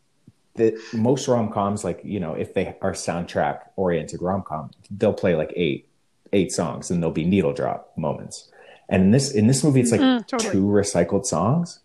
[0.56, 5.14] that most rom coms, like you know, if they are soundtrack oriented rom com, they'll
[5.14, 5.88] play like eight
[6.34, 8.50] eight songs and there'll be needle drop moments.
[8.88, 10.52] And in this in this movie, it's like Mm, totally.
[10.52, 11.80] two recycled songs,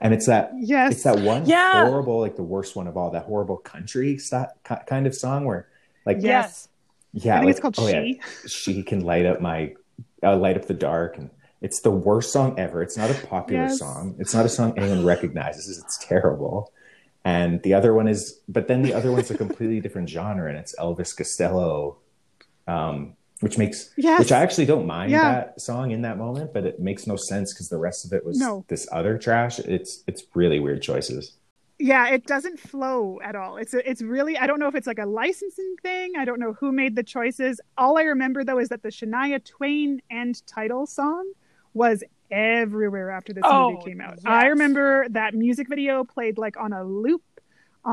[0.00, 1.72] and it's that yes, it's that one Yeah.
[1.72, 5.68] horrible, like the worst one of all, that horrible country sti- kind of song where,
[6.06, 6.68] like, yes.
[7.12, 8.20] yeah, I think like, it's called oh, yeah, She.
[8.46, 9.74] she can light up my
[10.22, 11.30] uh, light up the dark and
[11.60, 13.78] it's the worst song ever it's not a popular Yes.
[13.78, 16.72] song it's not a song anyone recognizes it's terrible
[17.24, 20.58] and the other one is but then the other one's a completely different genre and
[20.58, 21.98] it's elvis costello
[22.68, 24.18] um, which makes Yes.
[24.18, 25.32] which i actually don't mind Yeah.
[25.32, 28.24] that song in that moment but it makes no sense because the rest of it
[28.24, 28.64] was No.
[28.68, 31.36] this other trash it's it's really weird choices
[31.80, 33.56] Yeah, it doesn't flow at all.
[33.56, 36.14] It's a, it's really I don't know if it's like a licensing thing.
[36.18, 37.60] I don't know who made the choices.
[37.76, 41.24] All I remember though is that the Shania Twain end title song
[41.74, 44.14] was everywhere after this Oh, movie came out.
[44.16, 44.24] yes.
[44.26, 47.22] I remember that music video played like on a loop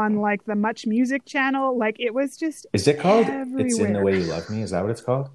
[0.04, 1.78] on like the Much Music channel.
[1.78, 4.72] Like it was just is it called it's in the way you love me is
[4.72, 5.30] that what it's called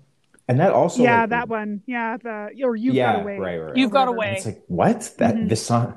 [0.51, 1.71] And that also, yeah, like, that one.
[1.87, 2.37] Yeah, the
[2.67, 3.39] or you've yeah, got away.
[3.39, 3.77] right, right, right.
[3.79, 4.35] You've got away.
[4.37, 5.49] It's like what that Mhm.
[5.49, 5.89] this song.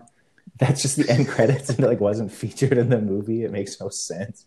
[0.61, 3.43] That's just the end credits and it like wasn't featured in the movie.
[3.47, 4.45] It makes no sense.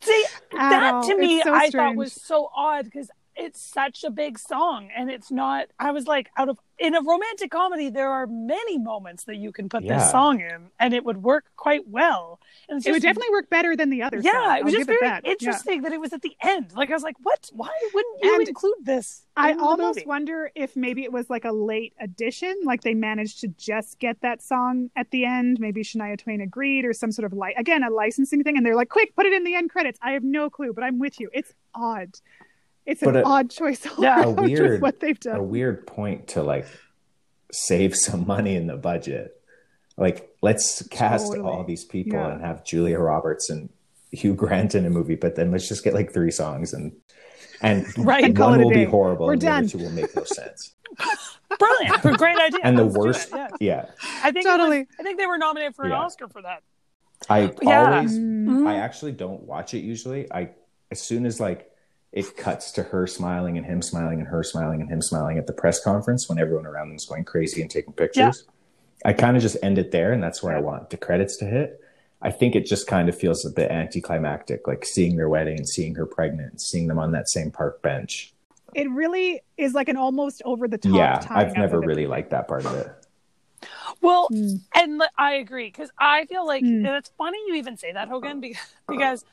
[0.00, 1.02] See, that all.
[1.08, 5.10] to me, so I thought was so odd because it's such a big song, and
[5.10, 5.68] it's not.
[5.78, 9.50] I was like, out of in a romantic comedy, there are many moments that you
[9.50, 9.98] can put Yeah.
[9.98, 12.38] this song in, and it would work quite well.
[12.68, 14.18] And it's It would definitely work better than the other.
[14.20, 14.58] Yeah, song.
[14.58, 15.24] it was I'll just very that.
[15.24, 15.32] Yeah.
[15.32, 16.72] interesting that it was at the end.
[16.76, 17.50] Like I was like, what?
[17.52, 19.24] Why wouldn't you And include this?
[19.36, 20.06] I in the almost movie?
[20.06, 24.20] wonder if maybe it was like a late addition, like they managed to just get
[24.20, 25.58] that song at the end.
[25.58, 28.76] Maybe Shania Twain agreed, or some sort of like again a licensing thing, and they're
[28.76, 31.18] like, "Quick, put it in the end credits." I have no clue, but I'm with
[31.18, 31.28] you.
[31.32, 32.14] It's odd.
[32.88, 34.22] It's an a- odd choice all Yeah.
[34.22, 36.66] A weird- what they've A weird point to like
[37.52, 39.40] save some money in the budget.
[39.96, 41.48] Like let's cast Totally.
[41.48, 42.32] all these people Yeah.
[42.32, 43.68] and have Julia Roberts and
[44.12, 46.92] Hugh Grant in a movie, but then let's just get like three songs and
[47.60, 48.24] and Right.
[48.24, 50.74] And one will be horrible We're and the other two will make no sense.
[51.58, 52.60] Brilliant, great idea.
[52.62, 53.48] And the Let's worst, yeah.
[53.60, 53.84] yeah.
[54.22, 54.86] I think it was- Totally.
[54.98, 55.98] I think they were nominated for an Yeah.
[56.00, 56.62] Oscar for that.
[57.28, 57.96] I Yeah.
[57.96, 58.66] always Mm.
[58.66, 60.30] I actually don't watch it usually.
[60.32, 60.50] I
[60.90, 61.70] as soon as like
[62.12, 65.46] it cuts to her smiling and him smiling and her smiling and him smiling at
[65.46, 68.44] the press conference when everyone around them is going crazy and taking pictures.
[69.04, 71.44] I kind of just end it there and that's where I want the credits to
[71.44, 71.80] hit.
[72.20, 75.68] I think it just kind of feels a bit anticlimactic, like seeing their wedding and
[75.68, 78.32] seeing her pregnant and seeing them on that same park bench.
[78.74, 80.92] It really is like an almost over the top.
[80.94, 82.10] yeah, tying I've never really everything.
[82.10, 82.88] liked that part of it.
[84.00, 84.60] Well, Mm.
[84.74, 86.86] and I agree because I feel like Mm.
[86.86, 89.24] and it's funny you even say that, Hogan, because, because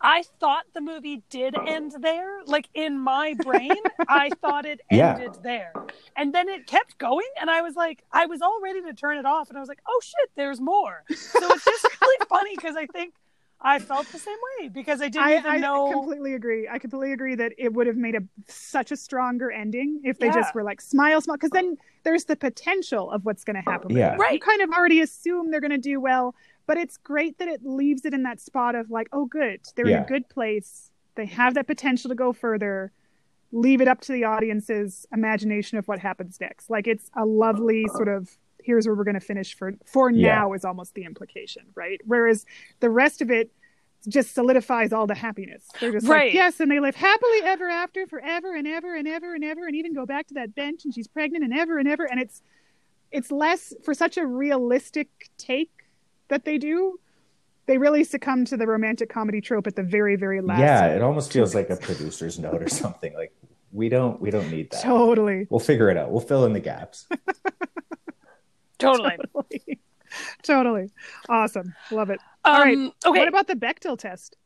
[0.00, 2.42] I thought the movie did end there.
[2.46, 3.76] Like in my brain,
[4.08, 5.16] I thought it Yeah.
[5.16, 5.72] ended there,
[6.16, 9.18] and then it kept going, and I was like, I was all ready to turn
[9.18, 11.04] it off, and I was like, oh shit, there's more.
[11.08, 13.14] So it's just really funny because I think
[13.62, 15.92] I felt the same way because I didn't I, even I know.
[15.92, 16.66] completely agree.
[16.68, 20.26] I completely agree that it would have made a such a stronger ending if they
[20.26, 20.34] Yeah.
[20.34, 23.94] just were like smile, smile, because then there's the potential of what's going to happen.
[23.94, 24.16] Yeah.
[24.16, 24.32] Right.
[24.34, 26.34] You kind of already assume they're going to do well,
[26.66, 29.86] but it's great that it leaves it in that spot of like, oh, good, they're
[29.86, 30.90] in a good place.
[31.16, 32.92] They have that potential to go further.
[33.52, 36.70] Leave it up to the audience's imagination of what happens next.
[36.70, 38.30] Like it's a lovely sort of
[38.64, 40.34] here's where we're going to finish for for Yeah.
[40.36, 42.00] now is almost the implication, right?
[42.06, 42.44] Whereas
[42.80, 43.50] the rest of it
[44.08, 45.68] just solidifies all the happiness.
[45.78, 46.26] They're just Right.
[46.28, 49.66] like, yes, and they live happily ever after, forever and ever and ever and ever,
[49.66, 52.04] and even go back to that bench and she's pregnant and ever and ever.
[52.04, 52.42] And it's
[53.12, 55.70] it's less for such a realistic take
[56.28, 56.98] that they do.
[57.66, 60.60] They really succumb to the romantic comedy trope at the very, very last.
[60.60, 63.12] yeah, it almost feels like a producer's note or something.
[63.14, 63.32] Like
[63.72, 64.82] we don't we don't need that.
[64.82, 66.10] totally, We'll figure it out.
[66.10, 67.06] We'll fill in the gaps.
[68.80, 69.16] totally.
[69.34, 69.80] totally,
[70.42, 70.90] totally,
[71.28, 72.20] awesome, love it.
[72.44, 72.78] Um, All right.
[73.06, 73.18] Okay.
[73.18, 74.36] What about the Bechtel test?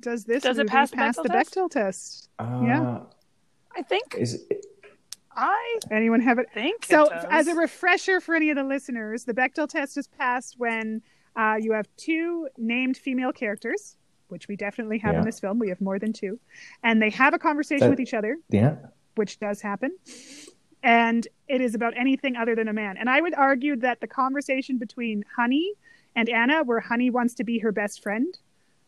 [0.00, 1.54] Does this Does it movie pass the pass Bechdel the test?
[1.54, 2.28] Bechtel test?
[2.38, 2.98] Uh, Yeah.
[3.76, 4.16] I think.
[4.18, 4.42] Is
[5.34, 6.46] I Anyone have it?
[6.52, 6.84] think.
[6.84, 7.24] So, it does.
[7.30, 11.00] as a refresher for any of the listeners, the Bechdel test is passed when
[11.36, 13.96] uh, you have two named female characters,
[14.28, 15.58] which we definitely have in this film.
[15.58, 16.38] We have more than two,
[16.82, 18.76] and they have a conversation That- with each other, yeah.
[19.14, 19.96] which does happen.
[20.82, 22.96] And it is about anything other than a man.
[22.96, 25.74] And I would argue that the conversation between Honey
[26.16, 28.36] and Anna, where Honey wants to be her best friend,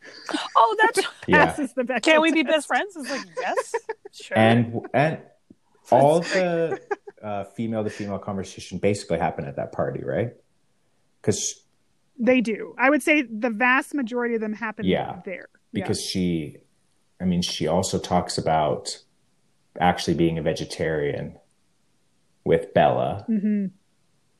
[0.56, 1.00] oh, that's.
[1.26, 1.46] Yeah.
[1.46, 2.94] passes the Bechdel Can we be best friends?
[2.96, 3.74] It's like yes,
[4.12, 4.36] sure.
[4.36, 5.18] And and
[5.90, 6.78] all the
[7.22, 10.34] uh, female to female conversation basically happened at that party, right?
[11.22, 11.62] Because
[12.18, 12.74] They do.
[12.76, 15.20] I would say the vast majority of them happen Yeah.
[15.24, 15.48] there.
[15.72, 16.58] because she,
[17.20, 18.98] I mean, she also talks about
[19.80, 21.36] actually being a vegetarian
[22.44, 23.24] with Bella.
[23.28, 23.38] yeah.
[23.38, 23.66] hmm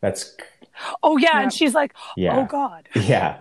[0.01, 0.37] That's
[1.03, 1.43] oh yeah, Yeah.
[1.43, 2.89] and she's like, yeah, oh god.
[2.95, 3.39] yeah.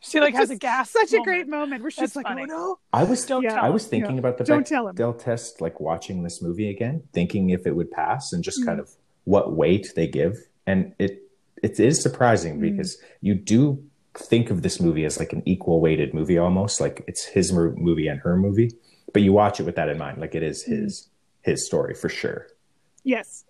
[0.00, 0.88] She like has a gas.
[0.90, 2.42] Such a great moment where she's That's like, funny.
[2.44, 3.56] "Oh no!" I was Don't Yeah.
[3.56, 3.64] tell.
[3.64, 4.20] I was thinking Yeah.
[4.20, 4.96] about the Don't tell him.
[4.96, 8.66] Bechdel test, like watching this movie again, thinking if it would pass, and just Mm.
[8.66, 8.90] kind of
[9.24, 11.24] what weight they give, and it
[11.62, 12.60] it is surprising Mm.
[12.60, 13.82] because you do
[14.14, 18.06] think of this movie as like an equal weighted movie, almost like it's his movie
[18.08, 18.70] and her movie,
[19.12, 20.68] but you watch it with that in mind, like it is Mm.
[20.84, 21.08] his
[21.42, 22.46] his story for sure.
[23.08, 23.44] Yes.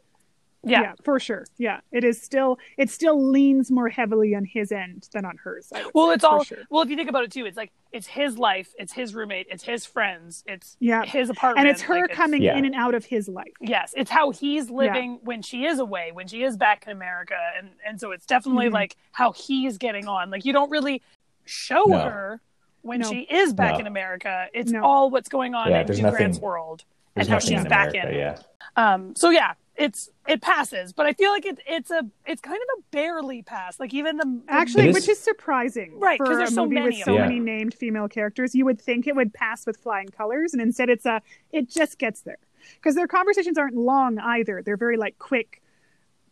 [0.64, 0.94] Yeah.
[1.04, 1.46] for sure.
[1.56, 2.58] Yeah, it is still.
[2.76, 5.72] It still leans more heavily on his end than on hers.
[5.94, 6.42] Well, say, it's all.
[6.44, 6.58] sure.
[6.68, 9.46] Well, if you think about it too, it's like it's his life, it's his roommate,
[9.50, 11.04] it's his friends, it's Yeah.
[11.04, 12.56] his apartment, and it's her like, coming Yeah.
[12.58, 13.52] in and out of his life.
[13.60, 17.38] Yes, it's how he's living when she is away, when she is back in America,
[17.56, 18.72] and and so it's definitely Mhm.
[18.72, 20.28] like how he's getting on.
[20.28, 21.00] Like you don't really
[21.44, 21.98] show No.
[22.00, 22.40] her
[22.82, 23.08] when No.
[23.10, 23.80] she is back No.
[23.80, 24.48] in America.
[24.52, 24.82] It's No.
[24.84, 26.84] all what's going on Yeah, in there's nothing- Grant's world
[27.18, 28.16] There's and how she's in back America, in.
[28.16, 28.38] yeah.
[28.76, 32.56] Um, so yeah, it's it passes, but I feel like it, it's a it's kind
[32.56, 33.78] of a barely pass.
[33.80, 36.54] Like even the, the Actually, It is- which is surprising, Right, 'cause For there's a
[36.54, 37.22] so movie many with so them.
[37.22, 40.88] many named female characters, you would think it would pass with flying colors, and instead,
[40.90, 42.38] it's a it just gets there
[42.74, 44.62] because their conversations aren't long either.
[44.62, 45.60] They're very like quick,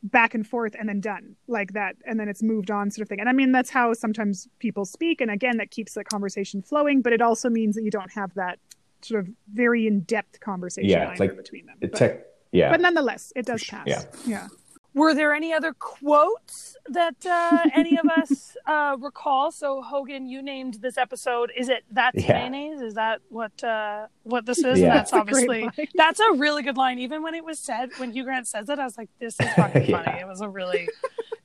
[0.02, 3.08] back and forth, and then done like that, and then it's moved on, sort of
[3.08, 3.20] thing.
[3.20, 7.00] And I mean, that's how sometimes people speak, and again, that keeps the conversation flowing,
[7.00, 8.58] but it also means that you don't have that
[9.06, 11.76] sort of very in depth conversation Yeah, either like, between them.
[11.80, 12.70] But, tech, yeah.
[12.70, 13.86] but nonetheless, it does pass.
[13.86, 14.02] Yeah.
[14.26, 14.48] yeah.
[14.96, 19.52] Were there any other quotes that uh, any of us uh, recall?
[19.52, 21.52] So Hogan, you named this episode.
[21.56, 22.32] Is it that's Yeah.
[22.48, 22.80] mayonnaise?
[22.80, 24.80] Is that what uh, what this is?
[24.80, 24.94] Yeah.
[24.94, 25.72] That's That's obviously line.
[25.94, 26.98] that's a really good line.
[26.98, 29.48] Even when it was said, when Hugh Grant says it, I was like, "This is
[29.56, 30.02] fucking Yeah.
[30.02, 30.88] funny." It was a really,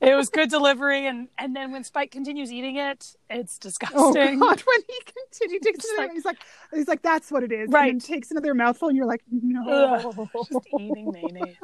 [0.00, 3.98] it was good delivery, and and then when Spike continues eating it, it's disgusting.
[4.00, 4.38] Oh disgusting.
[4.40, 4.60] God!
[4.66, 4.98] When he
[5.30, 6.38] continued, takes Just another, like- he's like,
[6.72, 7.92] he's like, that's what it is, Right.
[7.92, 9.68] And then takes another mouthful, and you're like, no.
[9.68, 11.56] Ugh, just eating mayonnaise.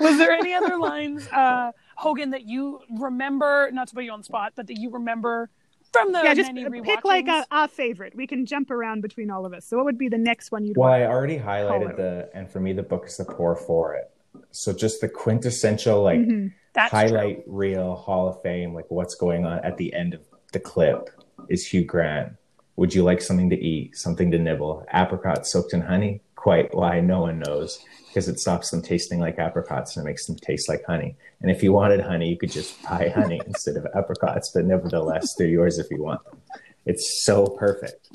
[0.00, 3.70] Was there any other lines, uh, Hogan, that you remember?
[3.72, 5.50] Not to put you on the spot, but that you remember
[5.92, 6.52] from the yeah, just
[6.84, 8.14] pick like a, a favorite.
[8.14, 9.66] We can jump around between all of us.
[9.66, 11.02] So, what would be the next one you'd Well, want?
[11.02, 14.10] I already highlighted the, and for me, the book is the pour for it.
[14.52, 16.52] So just the quintessential, like, Mhm.
[16.72, 20.20] That's highlight reel Hall of Fame, like what's going on at the end of
[20.52, 21.10] the clip
[21.48, 22.34] is Hugh Grant.
[22.76, 24.86] Would you like something to eat, something to nibble?
[24.94, 26.22] Apricot soaked in honey?
[26.40, 30.24] Quite why no one knows because it stops them tasting like apricots and it makes
[30.26, 31.14] them taste like honey.
[31.42, 35.34] And if you wanted honey, you could just buy honey instead of apricots, but nevertheless,
[35.36, 36.38] they're yours if you want them.
[36.86, 38.08] It's so perfect.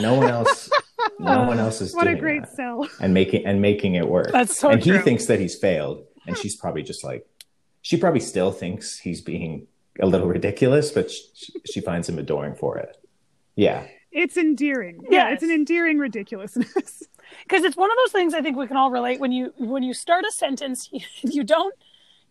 [0.00, 0.70] No one else,
[1.20, 2.88] no one else is What a great that sell.
[2.98, 4.32] and making and making it work.
[4.32, 7.26] That's so and he thinks that he's failed, and she's probably just like,
[7.82, 9.66] she probably still thinks he's being
[10.00, 12.96] a little ridiculous, but she, she finds him adoring for it.
[13.54, 15.02] Yeah, It's endearing.
[15.10, 17.02] Yeah, it's an endearing ridiculousness.
[17.42, 19.20] because it's one of those things I think we can all relate.
[19.20, 21.74] When you when you start a sentence, you, you don't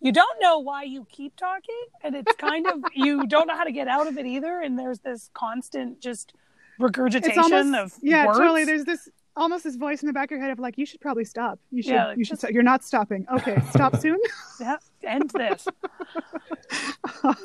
[0.01, 3.63] you don't know why you keep talking, and it's kind of you don't know how
[3.63, 4.61] to get out of it either.
[4.61, 6.33] And there's this constant just
[6.79, 8.65] regurgitation it's almost of yeah, words.
[8.65, 11.01] There's this almost this voice in the back of your head of like, you should
[11.01, 11.59] probably stop.
[11.71, 11.91] You should.
[11.91, 12.31] Yeah, like, you should.
[12.31, 12.51] just- Stop.
[12.51, 13.25] You're not stopping.
[13.33, 14.19] Okay, stop soon.
[14.59, 15.67] yeah, end this.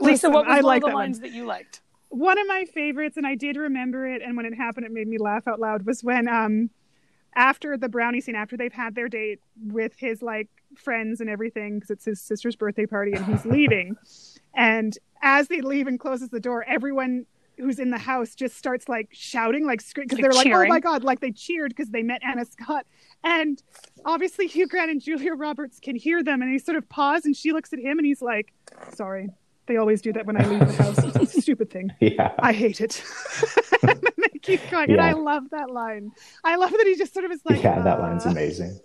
[0.01, 1.05] Lisa, what was I like the that one.
[1.05, 1.83] lines that you liked?
[2.11, 5.09] one of my favorites, and I did remember it, and when it happened, it made
[5.09, 5.87] me laugh out loud.
[5.87, 6.71] Was when um,
[7.35, 11.77] after the brownie scene, after they've had their date with his like friends and everything,
[11.77, 13.97] because it's his sister's birthday party, and he's leaving,
[14.55, 17.27] and as they leave and closes the door, everyone
[17.61, 20.81] who's in the house just starts like shouting, like because Like they're like, "Oh my
[20.81, 22.87] god!" Like they cheered because they met Anna Scott,
[23.23, 23.63] and
[24.05, 27.37] obviously Hugh Grant and Julia Roberts can hear them, and he sort of pause, and
[27.37, 28.53] she looks at him, and he's like,
[28.93, 29.29] "Sorry."
[29.71, 30.99] They always do that when I leave the house.
[30.99, 31.93] It's a stupid thing.
[32.01, 33.05] yeah, I hate it.
[33.89, 34.91] and they keep going.
[34.91, 36.11] And I love that line.
[36.43, 37.81] I love that he just sort of is like, yeah.
[37.81, 38.81] That line's uh, amazing.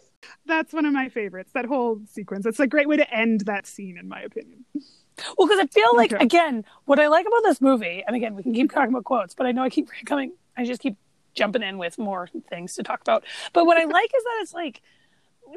[0.45, 1.49] That's one of my favorites.
[1.55, 2.45] That whole sequence.
[2.45, 4.63] It's a great way to end that scene, in my opinion.
[4.75, 6.23] Well, because I feel like Okay.
[6.23, 9.33] again, what I like about this movie, and again, we can keep talking about quotes,
[9.33, 10.33] but I know I keep coming.
[10.55, 10.97] I just keep
[11.33, 13.23] jumping in with more things to talk about.
[13.53, 14.83] But what I like is that it's like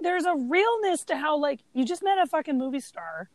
[0.01, 3.29] there's a realness to how like you just met a fucking movie star.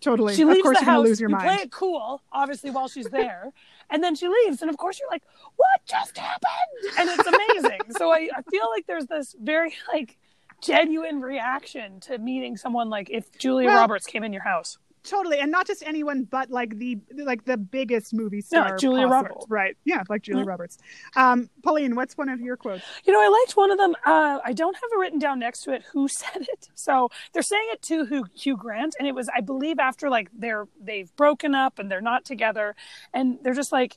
[0.00, 0.34] Totally.
[0.34, 0.96] She of leaves course, the house.
[0.96, 1.44] gonna lose your you mind.
[1.48, 3.52] play it cool, obviously, while she's there,
[3.90, 5.22] and then she leaves, and of course you're like,
[5.56, 7.80] "What just happened?" And it's amazing.
[7.98, 10.16] so I, I feel like there's this very like
[10.62, 14.78] genuine reaction to meeting someone like if Julia Well, Roberts came in your house.
[15.02, 18.76] Totally, and not just anyone, but like the like the biggest movie star.
[18.76, 19.28] Julia possible.
[19.30, 19.46] Roberts.
[19.48, 19.76] Right?
[19.84, 20.48] Yeah, like Julia Mhm.
[20.48, 20.76] Roberts.
[21.16, 22.84] Um, Pauline, what's one of your quotes?
[23.04, 23.94] You know, I liked one of them.
[24.04, 26.68] Uh, I don't have it written down next to it who said it.
[26.74, 30.28] So they're saying it to who, Hugh Grant, and it was, I believe, after like
[30.34, 32.76] they're they've broken up and they're not together,
[33.14, 33.96] and they're just like,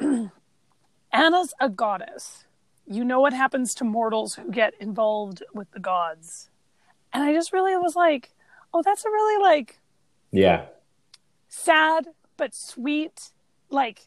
[1.12, 2.44] Anna's a goddess.
[2.86, 6.48] You know what happens to mortals who get involved with the gods,
[7.12, 8.30] and I just really was like,
[8.72, 9.77] oh, that's a really like
[10.30, 10.66] Yeah,
[11.48, 12.06] sad
[12.36, 13.30] but sweet,
[13.70, 14.06] like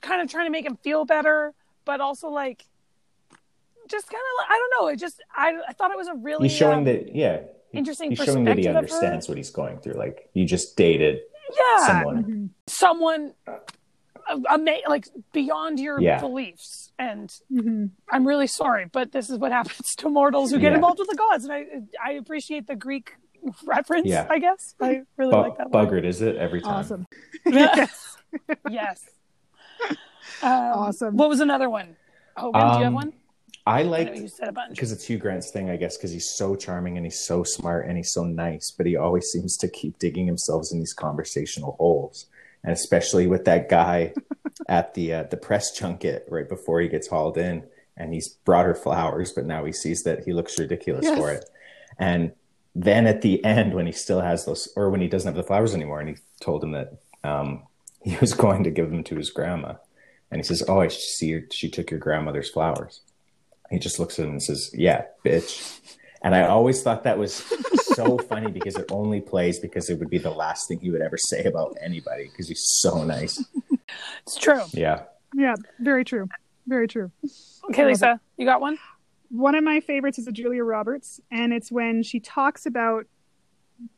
[0.00, 1.52] kind of trying to make him feel better,
[1.84, 2.64] but also like
[3.88, 4.88] just kind of I don't know.
[4.88, 7.14] It just I I thought it was a really he's showing um, that.
[7.14, 7.40] Yeah,
[7.72, 8.78] interesting He's showing that he perspective her.
[8.78, 9.94] understands what he's going through.
[9.94, 11.20] Like you just dated
[11.56, 12.24] yeah someone.
[12.24, 12.48] Mhm.
[12.66, 16.18] someone uh, ama- like beyond your Yeah.
[16.20, 17.90] beliefs and Mhm.
[18.10, 20.76] I'm really sorry, but this is what happens to mortals who get Yeah.
[20.76, 21.66] involved with the gods, and I
[22.04, 23.14] I appreciate the Greek
[23.66, 24.06] reference.
[24.06, 24.26] Yeah.
[24.30, 25.72] I guess I really Bu- like that.
[25.72, 25.86] line.
[25.86, 26.74] buggered, is it every time?
[26.80, 27.06] Awesome.
[27.46, 28.16] yes.
[28.70, 29.04] yes.
[30.42, 31.16] Um, Awesome.
[31.16, 31.96] What was another one?
[32.36, 33.12] Hogan, do you have Um, one?
[33.66, 34.70] I like know you said a bunch.
[34.70, 37.86] because it's Hugh Grant's thing, I guess, because he's so charming and he's so smart
[37.86, 41.72] and he's so nice, but he always seems to keep digging himself in these conversational
[41.78, 42.26] holes,
[42.62, 44.12] and especially with that guy
[44.68, 47.64] at the uh, the press junket right before he gets hauled in,
[47.96, 51.18] and he's brought her flowers, but now he sees that he looks ridiculous Yes.
[51.18, 51.44] for it,
[51.98, 52.32] and
[52.78, 55.42] then at the end, when he still has those, or when he doesn't have the
[55.42, 57.62] flowers anymore, and he told him that um,
[58.04, 59.74] he was going to give them to his grandma,
[60.30, 61.32] and he says, "Oh, I see.
[61.32, 63.00] Her, she took your grandmother's flowers."
[63.70, 65.80] He just looks at him and says, "Yeah, bitch."
[66.22, 67.34] And I always thought that was
[67.94, 71.02] so funny because it only plays because it would be the last thing he would
[71.02, 73.42] ever say about anybody because he's so nice.
[74.22, 74.62] It's true.
[74.72, 75.04] Yeah.
[75.34, 76.28] Yeah, very true.
[76.66, 77.12] Very true.
[77.70, 78.78] Okay, Lisa, you got one?
[79.30, 83.06] One of my favorites is a Julia Roberts, and it's when she talks about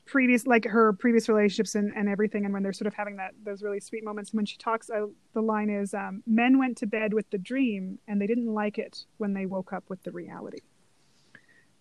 [0.04, 3.32] previous like her previous relationships and, and everything and when they're sort of having that
[3.44, 4.30] those really sweet moments.
[4.30, 7.38] And when she talks uh, the line is um, men went to bed with the
[7.38, 10.58] dream and they didn't like it when they woke up with the reality.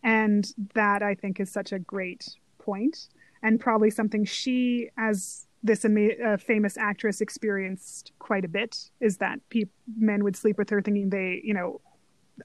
[0.04, 3.08] And that i think is such a great point
[3.42, 9.40] and probably something she as this uh, famous actress experienced quite a bit is that
[9.50, 9.64] pe-
[9.98, 11.82] men would sleep with her thinking they you know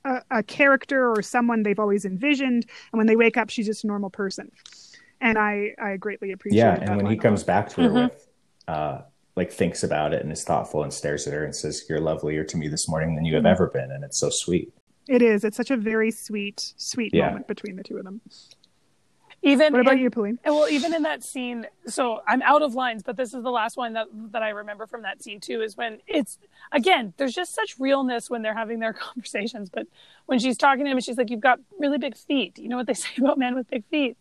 [0.04, 3.84] a, a character or someone they've always envisioned and when they wake up she's just
[3.84, 4.50] a normal person
[5.20, 6.58] and I I greatly appreciate.
[6.60, 8.02] Yeah, and when he comes back to her Mhm.
[8.10, 8.28] with,
[8.68, 9.02] uh,
[9.36, 12.42] like, thinks about it and is thoughtful and stares at her and says, "You're lovelier
[12.44, 13.50] to me this morning than you have Mhm.
[13.52, 14.72] ever been," and it's so sweet.
[15.08, 15.42] it is.
[15.44, 17.26] It's such a very sweet sweet Yeah.
[17.28, 18.20] moment between the two of them.
[19.44, 20.38] Even What about in- you, Pauline?
[20.44, 23.76] Well, even in that scene, so I'm out of lines, but this is the last
[23.76, 25.62] one that that I remember from that scene too.
[25.62, 26.38] Is when it's
[26.70, 29.68] again, there's just such realness when they're having their conversations.
[29.68, 29.88] But
[30.26, 32.76] when she's talking to him, and she's like, "You've got really big feet." You know
[32.76, 34.16] what they say about men with big feet?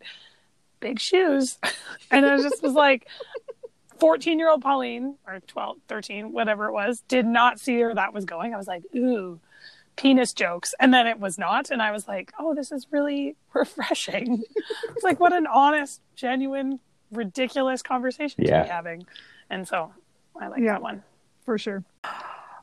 [0.79, 1.59] Big shoes.
[2.11, 3.07] and I just was like,
[3.99, 8.11] 14 year old Pauline or 12, 13, whatever it was, did not see where that
[8.13, 8.55] was going.
[8.55, 9.39] I was like, "Ooh."
[10.01, 13.35] Penis jokes, and then it was not, and I was like, "Oh, this is really
[13.53, 14.43] refreshing."
[14.95, 16.79] it's like what an honest, genuine,
[17.11, 19.05] ridiculous conversation to be having.
[19.49, 19.93] And so
[20.39, 20.73] I like Yeah.
[20.73, 21.03] that one.
[21.45, 21.83] For sure.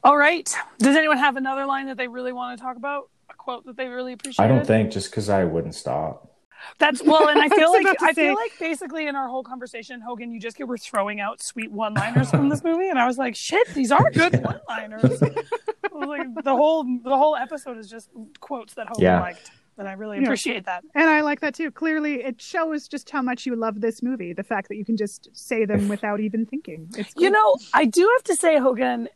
[0.05, 0.49] All right.
[0.79, 3.09] Does anyone have another line that they really want to talk about?
[3.31, 4.45] A quote that they really appreciate?
[4.45, 6.25] I don't think just because I wouldn't stop.
[6.79, 9.29] That's well, and I feel I like about to I feel like basically in our
[9.29, 13.07] whole conversation, Hogan, you just were throwing out sweet one-liners from this movie, and I
[13.07, 15.21] was like, shit, these are good one-liners.
[16.03, 18.09] I was like, the whole the whole episode is just
[18.41, 19.21] quotes that Hogan Yeah.
[19.21, 20.25] liked, and I really Yeah.
[20.25, 20.85] appreciate that.
[20.95, 21.71] And I like that too.
[21.71, 24.33] Clearly, it shows just how much you love this movie.
[24.33, 26.89] The fact that you can just say them without even thinking.
[26.97, 29.09] It's You know, I do have to say, Hogan,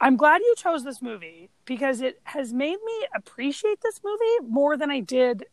[0.00, 4.76] I'm glad you chose this movie because it has made me appreciate this movie more
[4.76, 5.44] than I did.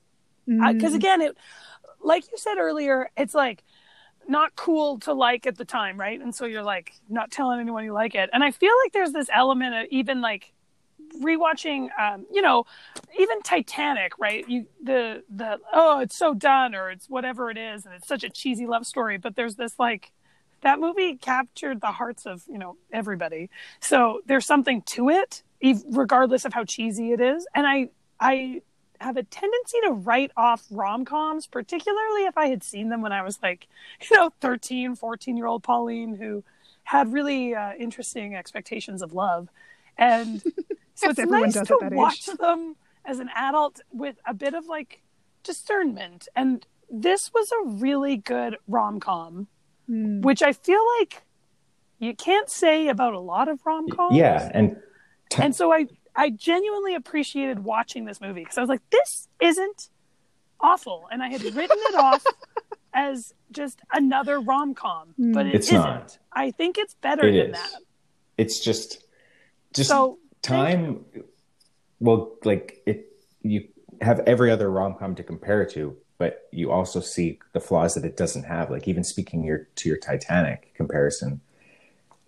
[0.47, 0.95] Because Mm.
[0.95, 1.37] again, it,
[2.03, 3.63] like you said earlier, it's like
[4.27, 6.19] not cool to like at the time, right?
[6.19, 8.29] And so you're like not telling anyone you like it.
[8.33, 10.51] And I feel like there's this element of even like
[11.19, 12.65] rewatching, um, you know,
[13.17, 14.47] even Titanic, right?
[14.47, 18.23] You the the oh, it's so done, or it's whatever it is, and it's such
[18.23, 19.17] a cheesy love story.
[19.17, 20.11] But there's this like
[20.61, 23.49] that movie captured the hearts of you know everybody
[23.79, 25.43] so there's something to it
[25.89, 27.89] regardless of how cheesy it is and i
[28.19, 28.61] i
[28.99, 33.21] have a tendency to write off rom-coms particularly if i had seen them when i
[33.21, 33.67] was like
[34.09, 36.43] you know 13 14 year old pauline who
[36.83, 39.49] had really uh, interesting expectations of love
[39.97, 40.43] and
[41.01, 41.97] so it's everyone nice does to at that age.
[41.97, 42.75] watch them
[43.05, 45.01] as an adult with a bit of like
[45.43, 49.47] discernment and this was a really good rom-com
[49.89, 50.21] Mm.
[50.21, 51.23] which I feel like
[51.99, 54.15] you can't say about a lot of rom coms.
[54.15, 54.77] Yeah, and
[55.29, 59.27] t- And so I, I genuinely appreciated watching this movie because I was like, this
[59.41, 59.89] isn't
[60.61, 61.07] awful.
[61.11, 62.23] And I had written it off
[62.93, 65.33] as just another rom com, Mm.
[65.33, 65.79] but it It's isn't.
[65.81, 66.17] not.
[66.31, 67.61] I think it's better it than is.
[67.71, 67.81] that.
[68.37, 69.03] It's just,
[69.73, 71.05] just So time.
[71.99, 73.11] Well, like it,
[73.41, 73.67] you
[74.01, 77.93] have every other rom com to compare it to, but you also see the flaws
[77.95, 78.69] that it doesn't have.
[78.71, 81.41] Like even speaking your to your Titanic comparison,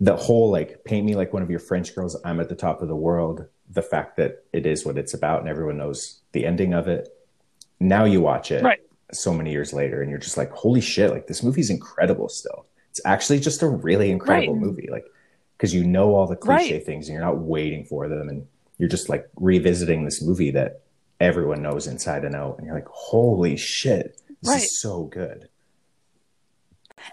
[0.00, 2.16] the whole like paint me like one of your French girls.
[2.24, 3.46] I'm at the top of the world.
[3.70, 7.08] The fact that it is what it's about and everyone knows the ending of it.
[7.80, 8.80] Now you watch it Right.
[9.12, 11.10] so many years later, and you're just like, holy shit!
[11.10, 12.28] Like this movie's incredible.
[12.28, 14.62] Still, it's actually just a really incredible Right.
[14.62, 14.88] movie.
[14.90, 15.06] Like
[15.64, 16.84] because you know all the cliche Right.
[16.84, 18.46] things and you're not waiting for them and
[18.76, 20.82] you're just like revisiting this movie that
[21.20, 24.62] everyone knows inside and out and you're like holy shit this Right.
[24.62, 25.48] is so good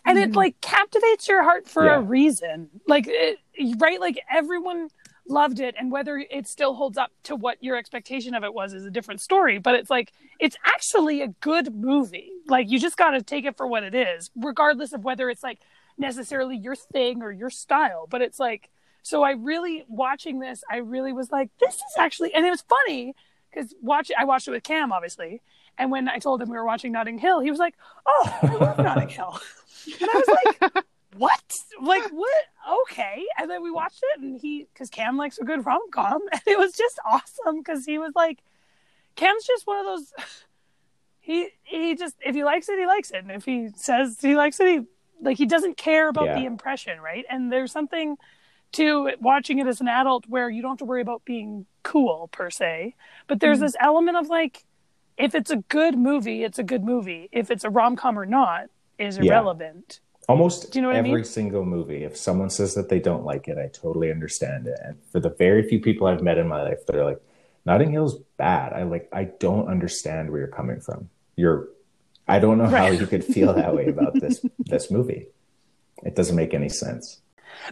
[0.03, 0.37] and it mm-hmm.
[0.37, 1.95] like captivates your heart for Yeah.
[1.95, 3.39] a reason like it,
[3.77, 4.89] right like everyone
[5.29, 8.73] loved it and whether it still holds up to what your expectation of it was
[8.73, 12.97] is a different story but it's like it's actually a good movie like you just
[12.97, 15.59] got to take it for what it is regardless of whether it's like
[15.97, 18.69] necessarily your thing or your style but it's like
[19.03, 22.63] so i really watching this i really was like this is actually and it was
[22.63, 23.13] funny
[23.49, 25.41] because watch i watched it with cam obviously
[25.77, 27.75] and when i told him we were watching notting hill he was like
[28.05, 29.39] oh i love notting hill
[29.99, 30.85] and I was like,
[31.17, 31.55] what?
[31.81, 32.45] Like, what?
[32.83, 33.23] Okay.
[33.37, 36.41] And then we watched it, and he, because Cam likes a good rom com, and
[36.45, 38.39] it was just awesome because he was like,
[39.15, 40.13] Cam's just one of those.
[41.19, 44.35] he he just if he likes it, he likes it, and if he says he
[44.35, 44.79] likes it, he
[45.21, 46.39] like he doesn't care about Yeah.
[46.39, 47.25] the impression, right?
[47.29, 48.17] And there's something
[48.73, 52.29] to watching it as an adult where you don't have to worry about being cool
[52.31, 52.95] per se,
[53.27, 53.61] but there's Mm.
[53.61, 54.63] this element of like
[55.17, 57.29] if it's a good movie, it's a good movie.
[57.31, 59.25] If it's a rom com or not is Yeah.
[59.25, 59.99] irrelevant.
[60.29, 61.23] Almost Do you know what I every mean?
[61.25, 64.79] single movie, if someone says that they don't like it, I totally understand it.
[64.83, 67.21] And for the very few people I've met in my life that are like,
[67.65, 71.09] Notting Hill's bad, I like I don't understand where you're coming from.
[71.35, 71.67] You're
[72.31, 75.27] I don't know how you could feel that way about this this movie.
[76.03, 77.21] It doesn't make any sense.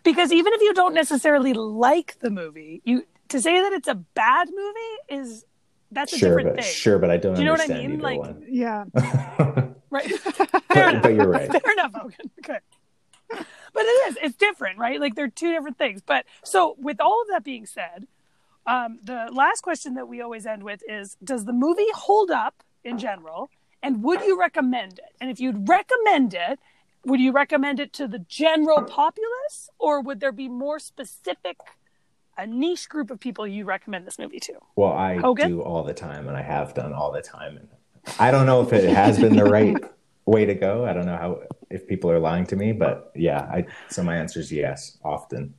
[0.04, 3.96] Because even if you don't necessarily like the movie, you to say that it's a
[3.96, 5.46] bad movie is
[5.92, 6.74] that's a Sure, different but thing.
[6.74, 8.02] sure, but I don't Do you know what I understand mean?
[8.02, 8.46] Like- one.
[8.48, 8.86] Yeah.
[9.92, 10.12] Right.
[10.24, 11.02] but, Fair enough.
[11.02, 11.50] but you're right.
[11.52, 12.30] Fair enough, Hogan.
[12.40, 12.60] Okay.
[13.74, 14.18] But it is.
[14.22, 15.00] It's different, right?
[15.00, 16.02] Like they're two different things.
[16.06, 18.06] But so with all of that being said,
[18.68, 22.62] um, the last question that we always end with is Does the movie hold up
[22.84, 23.50] in general?
[23.82, 25.16] And would you recommend it?
[25.22, 26.60] And if you'd recommend it,
[27.06, 31.58] would you recommend it to the general populace or would there be more specific,
[32.38, 34.54] a niche group of people you recommend this movie to?
[34.76, 35.50] Well, I Hogan?
[35.50, 37.58] do all the time, and I have done all the time.
[37.58, 37.70] And
[38.20, 39.78] I don't know if it has been the right
[40.26, 40.86] way to go.
[40.86, 43.42] I don't know how if people are lying to me, but yeah.
[43.42, 45.54] I so my answer is yes, often.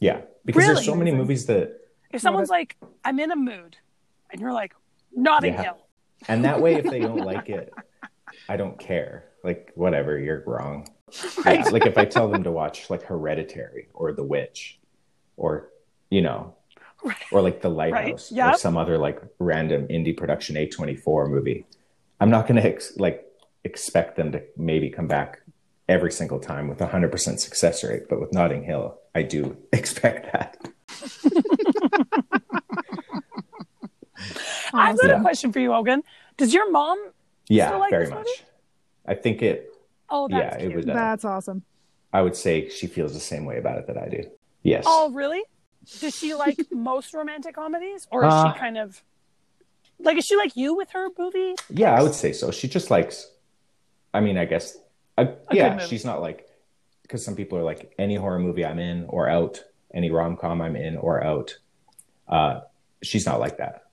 [0.00, 0.74] Yeah, because Really?
[0.74, 1.80] there's so many movies that,
[2.12, 3.76] If someone's like, I'm in a mood,
[4.30, 4.74] and you're like,
[5.16, 5.62] Notting Yeah.
[5.62, 5.83] Hill.
[6.28, 7.72] And that way, if they don't like it,
[8.48, 9.24] I don't care.
[9.42, 10.88] Like whatever, you're wrong.
[11.44, 11.60] Right.
[11.60, 14.80] Yeah, like if I tell them to watch like Hereditary or The Witch,
[15.36, 15.68] or
[16.10, 16.54] you know,
[17.04, 17.16] Right.
[17.30, 18.56] or like The Lighthouse, or Yep.
[18.56, 21.66] some other like random indie production A24 movie.
[22.20, 23.24] I'm not going to ex- like
[23.62, 25.40] expect them to maybe come back
[25.88, 30.32] every single time with a 100% success rate, but with Notting Hill, I do expect
[30.32, 30.56] that.
[34.74, 35.18] I've got Yeah.
[35.18, 36.02] a question for you, Hogan.
[36.36, 36.98] Does your mom?
[37.48, 38.26] Yeah, Still like very this much.
[38.26, 38.48] movie?
[39.06, 39.70] I think it.
[40.10, 40.74] Oh, Yeah, that's it cute.
[40.76, 40.90] would.
[40.90, 41.62] Uh, That's awesome.
[42.12, 44.22] I would say she feels the same way about it that I do.
[44.62, 44.84] Yes.
[44.86, 45.42] Oh, really?
[46.00, 49.02] Does she like most romantic comedies, or is Uh, she kind of
[49.98, 51.54] like is she like you with her movie?
[51.70, 52.50] Yeah, I would say so.
[52.50, 53.30] She just likes.
[54.12, 54.76] I mean, I guess.
[55.18, 56.48] I, good yeah, she's not like
[57.02, 59.62] because some people are like any horror movie I'm in or out,
[59.92, 61.58] any rom com I'm in or out.
[62.28, 62.60] Uh,
[63.02, 63.83] she's not like that,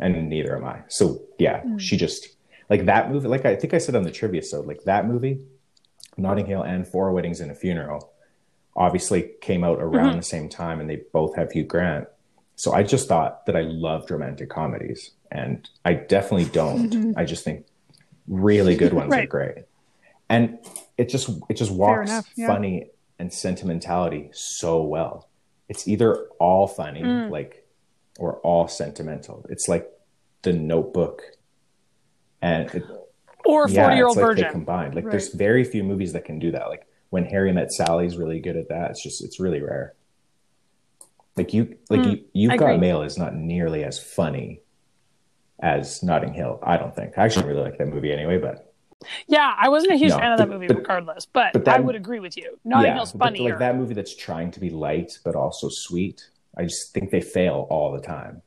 [0.00, 0.80] and neither am I.
[0.88, 1.78] So yeah, Hmm.
[1.78, 2.28] she just
[2.68, 3.28] like that movie.
[3.28, 5.40] Like I think I said on the trivia, so like that movie,
[6.16, 8.10] Notting Hill and Four Weddings and a Funeral,
[8.76, 10.16] obviously came out around Mhm.
[10.16, 12.08] the same time, and they both have Hugh Grant.
[12.56, 17.14] So I just thought that I loved romantic comedies, and I definitely don't.
[17.16, 17.64] I just think
[18.28, 19.64] really good ones are great,
[20.28, 20.58] and
[20.98, 22.46] it just it just walks enough, yeah.
[22.46, 25.28] funny and sentimentality so well.
[25.68, 27.30] It's either all funny, Mm.
[27.30, 27.59] like,
[28.20, 29.44] or all sentimental.
[29.48, 29.88] It's like
[30.42, 31.22] The Notebook,
[32.42, 32.84] and it,
[33.46, 34.50] Or yeah, forty year old like virgin?
[34.52, 34.94] combined.
[34.94, 35.10] Like, Right.
[35.12, 36.68] there's very few movies that can do that.
[36.68, 38.90] Like when Harry Met Sally is really good at that.
[38.90, 39.94] It's just it's really rare.
[41.36, 44.60] Like you, like Mm, you, you've got mail is not nearly as funny
[45.62, 46.58] as Notting Hill.
[46.62, 47.16] I don't think.
[47.16, 48.72] I actually really like that movie anyway, but
[49.26, 51.24] Yeah, I wasn't a huge No, fan of that but- movie, but- regardless.
[51.24, 52.58] But, but that- I would agree with you.
[52.64, 53.50] Notting yeah, Hill's funnier.
[53.50, 56.28] like that movie that's trying to be light but also sweet.
[56.56, 58.42] I just think they fail all the time,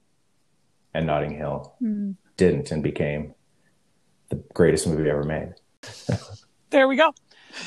[0.94, 2.16] and Notting Hill Mm.
[2.38, 3.34] didn't and became
[4.30, 5.54] the greatest movie ever made.
[6.70, 7.14] There we go.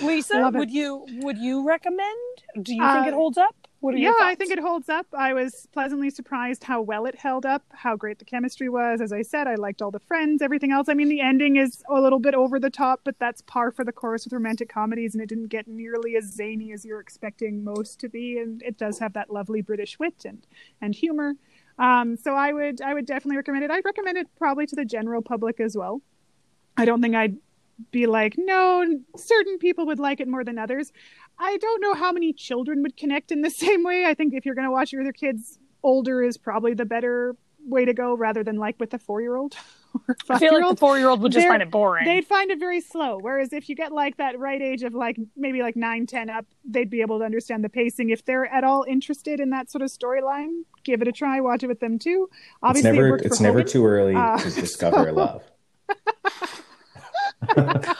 [0.00, 2.18] Lisa, would you would you recommend?
[2.60, 3.65] Do you Uh, think it holds up?
[3.94, 5.06] Yeah, I think it holds up.
[5.16, 9.00] I was pleasantly surprised how well it held up, how great the chemistry was.
[9.00, 10.88] As I said, I liked all the friends, everything else.
[10.88, 13.84] I mean, the ending is a little bit over the top, but that's par for
[13.84, 17.64] the course with romantic comedies, and it didn't get nearly as zany as you're expecting
[17.64, 18.38] most to be.
[18.38, 20.46] And it does have that lovely British wit and
[20.80, 21.34] and humor.
[21.78, 23.70] Um, so I would I would definitely recommend it.
[23.70, 26.02] I'd recommend it probably to the general public as well.
[26.76, 27.36] I don't think I'd
[27.90, 28.84] be like, no,
[29.16, 30.92] certain people would like it more than others.
[31.38, 34.04] I don't know how many children would connect in the same way.
[34.06, 37.36] I think if you're going to watch your other kids, older is probably the better
[37.68, 39.56] way to go rather than like with a four year old
[40.30, 42.04] I feel like the four year old would just find it boring.
[42.04, 43.18] They'd find it very slow.
[43.18, 46.44] Whereas if you get like that right age of like maybe like nine, ten up,
[46.64, 48.10] they'd be able to understand the pacing.
[48.10, 51.40] If they're at all interested in that sort of storyline, give it a try.
[51.40, 52.28] Watch it with them too.
[52.62, 55.42] Obviously, it's never worked for it's never too early Uh, to discover so- love.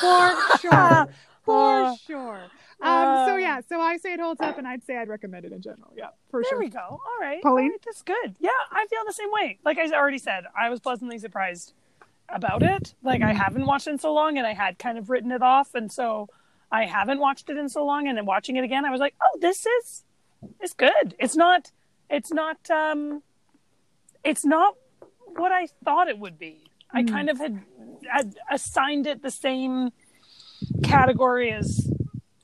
[0.00, 1.08] for sure.
[1.44, 2.40] For Uh, sure.
[2.80, 5.44] Um, so uh, yeah, so I say it holds up, and I'd say I'd recommend
[5.44, 5.92] it in general.
[5.96, 6.58] Yeah, for There sure.
[6.60, 6.78] we go.
[6.78, 7.42] All right.
[7.42, 7.64] Pauline?
[7.64, 8.36] All right, that's good.
[8.38, 9.58] Yeah, I feel the same way.
[9.64, 11.72] Like I already said, I was pleasantly surprised
[12.28, 12.94] about it.
[13.02, 15.42] Like I haven't watched it in so long and I had kind of written it
[15.42, 16.28] off and so
[16.70, 19.14] I haven't watched it in so long and then watching it again I was like,
[19.22, 20.04] "Oh, this is
[20.60, 21.14] it's good.
[21.18, 21.72] It's not
[22.10, 23.22] it's not um
[24.24, 24.74] it's not
[25.36, 27.62] what I thought it would be." I kind of had
[28.12, 29.90] had assigned it the same
[30.84, 31.90] category as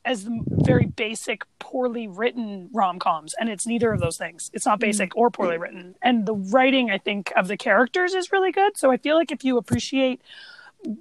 [0.04, 4.78] as the very basic poorly written rom-coms and it's neither of those things it's not
[4.78, 8.76] basic or poorly written and the writing i think of the characters is really good
[8.76, 10.20] so i feel like if you appreciate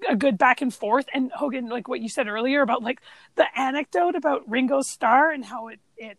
[0.08, 3.02] a good back and forth and hogan like what you said earlier about like
[3.36, 6.18] the anecdote about Ringo Starr and how it it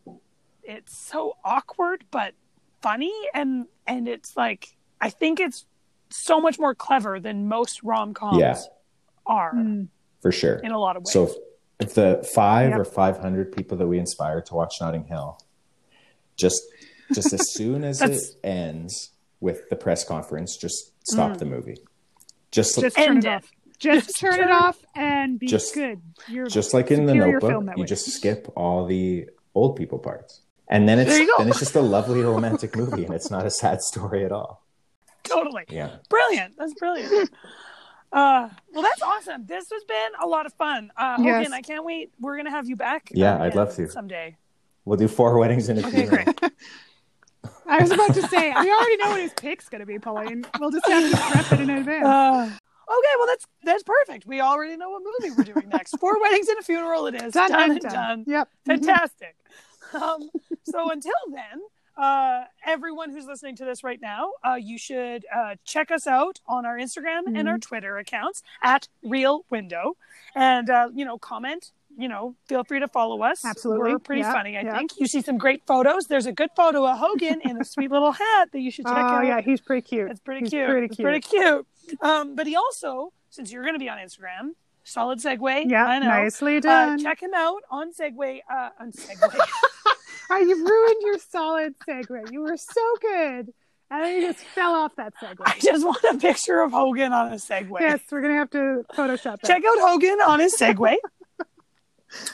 [0.62, 2.34] it's so awkward but
[2.82, 5.64] funny and and it's like i think it's
[6.10, 8.56] so much more clever than most rom-coms Yeah.
[9.26, 9.88] are Mm.
[10.20, 10.56] for sure.
[10.56, 11.34] in a lot of ways So
[11.78, 12.78] the five Yep.
[12.78, 15.38] or five hundred people that we inspire to watch Notting Hill,
[16.36, 16.62] just
[17.14, 19.10] just as soon as it ends
[19.40, 21.38] with the press conference, just stop mm.
[21.38, 21.78] the movie.
[22.50, 23.50] Just Just turn it off.
[23.80, 26.00] Just, Just turn, turn- it off and be Just- good.
[26.28, 30.88] You're just like in the Notebook, you just skip all the old people parts, and
[30.88, 31.38] then it's There you go.
[31.38, 34.64] then it's just a lovely romantic movie, and it's not a sad story at all.
[35.24, 37.30] totally Yeah, brilliant that's brilliant
[38.14, 41.36] uh well that's awesome this has been a lot of fun uh Yes.
[41.38, 43.88] hogan i can't wait we're gonna have you back Yeah, I'd love to.
[43.90, 44.36] someday
[44.86, 46.24] we'll do four weddings in a okay funeral.
[46.40, 46.52] great
[47.66, 50.44] I was about to say, we already know what his pick's going to be, Pauline.
[50.60, 52.06] We'll just have to prep it in advance.
[52.06, 56.20] uh, okay well that's that's perfect we already know what movie we're doing next four
[56.20, 57.92] weddings and a funeral it is done, done, and and done.
[57.92, 58.24] done.
[58.26, 58.48] Yep.
[58.66, 59.34] fantastic
[59.94, 60.28] um,
[60.64, 61.60] so until then
[61.96, 66.40] uh, everyone who's listening to this right now uh, you should uh, check us out
[66.46, 67.48] on our instagram and Mm-hmm.
[67.48, 69.96] our twitter accounts at real window
[70.34, 73.92] and uh, you know comment you know feel free to follow us Absolutely.
[73.92, 74.76] we're pretty Yeah, funny i yeah.
[74.76, 77.90] think you see some great photos there's a good photo of hogan in a sweet
[77.92, 80.10] little hat that you should check Oh, out yeah, he's pretty cute.
[80.10, 80.68] it's pretty He's cute.
[80.68, 81.04] pretty It's cute.
[81.06, 81.66] pretty cute.
[82.00, 84.52] Um, but he also, since you're going to be on Instagram,
[84.84, 85.70] solid segue.
[85.70, 86.06] Yeah, I know.
[86.08, 86.98] nicely Uh, done.
[86.98, 88.40] check him out on Segway.
[88.50, 89.38] Uh, on Segway.
[90.30, 92.32] Oh, you've ruined your solid segue.
[92.32, 93.52] You were so good.
[93.90, 95.36] And then you just fell off that segue.
[95.46, 97.80] I just want a picture of Hogan on a Segway.
[97.80, 99.44] Yes, we're going to have to Photoshop that.
[99.44, 100.96] Check out Hogan on his Segway.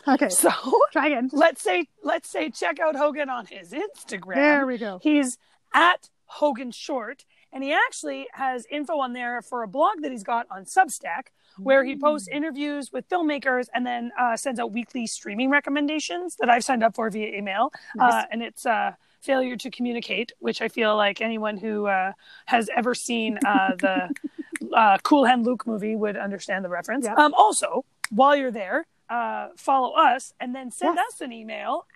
[0.06, 0.50] Okay, so
[0.92, 1.30] try again.
[1.32, 4.34] let's say let's say check out Hogan on his Instagram.
[4.34, 4.98] There we go.
[5.02, 5.38] He's
[5.72, 10.22] at Hogan Short, and he actually has info on there for a blog that he's
[10.22, 11.28] got on Substack,
[11.62, 12.36] where he posts Mm.
[12.36, 16.94] interviews with filmmakers and then uh, sends out weekly streaming recommendations that I've signed up
[16.94, 17.72] for via email.
[17.98, 22.12] Uh, and it's uh, failure to communicate, which I feel like anyone who uh,
[22.46, 24.10] has ever seen uh, the
[24.74, 27.04] uh, Cool Hand Luke movie would understand the reference.
[27.06, 27.18] Yep.
[27.18, 31.14] Um, also, while you're there, uh, follow us and then send Yes.
[31.14, 31.86] us an email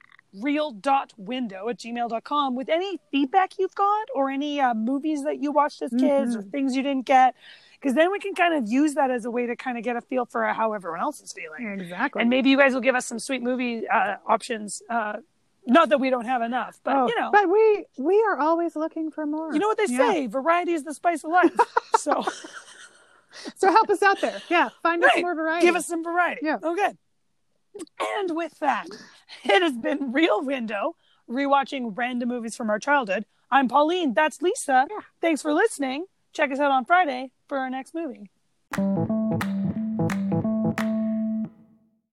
[0.43, 5.81] real.window at gmail.com with any feedback you've got or any uh, movies that you watched
[5.83, 6.51] as kids or Mhm.
[6.51, 7.35] things you didn't get
[7.85, 9.95] because then we can kind of use that as a way to kind of get
[9.95, 12.21] a feel for how everyone else is feeling Exactly.
[12.23, 15.17] and maybe you guys will give us some sweet movie uh, options uh,
[15.67, 18.75] not that we don't have enough but Oh, you know but we we are always
[18.75, 19.53] looking for more.
[19.53, 19.99] you know what they Yeah.
[20.13, 21.55] say variety is the spice of life
[21.97, 22.25] so
[23.57, 24.41] So help us out there.
[24.49, 25.23] Yeah, find us Right.
[25.23, 25.67] more variety.
[25.67, 26.59] give us some variety Yeah.
[26.63, 26.93] okay
[28.19, 28.87] and with that
[29.45, 30.97] it has been real window
[31.29, 35.01] rewatching random movies from our childhood i'm pauline that's lisa Yeah.
[35.21, 38.31] thanks for listening check us out on friday for our next movie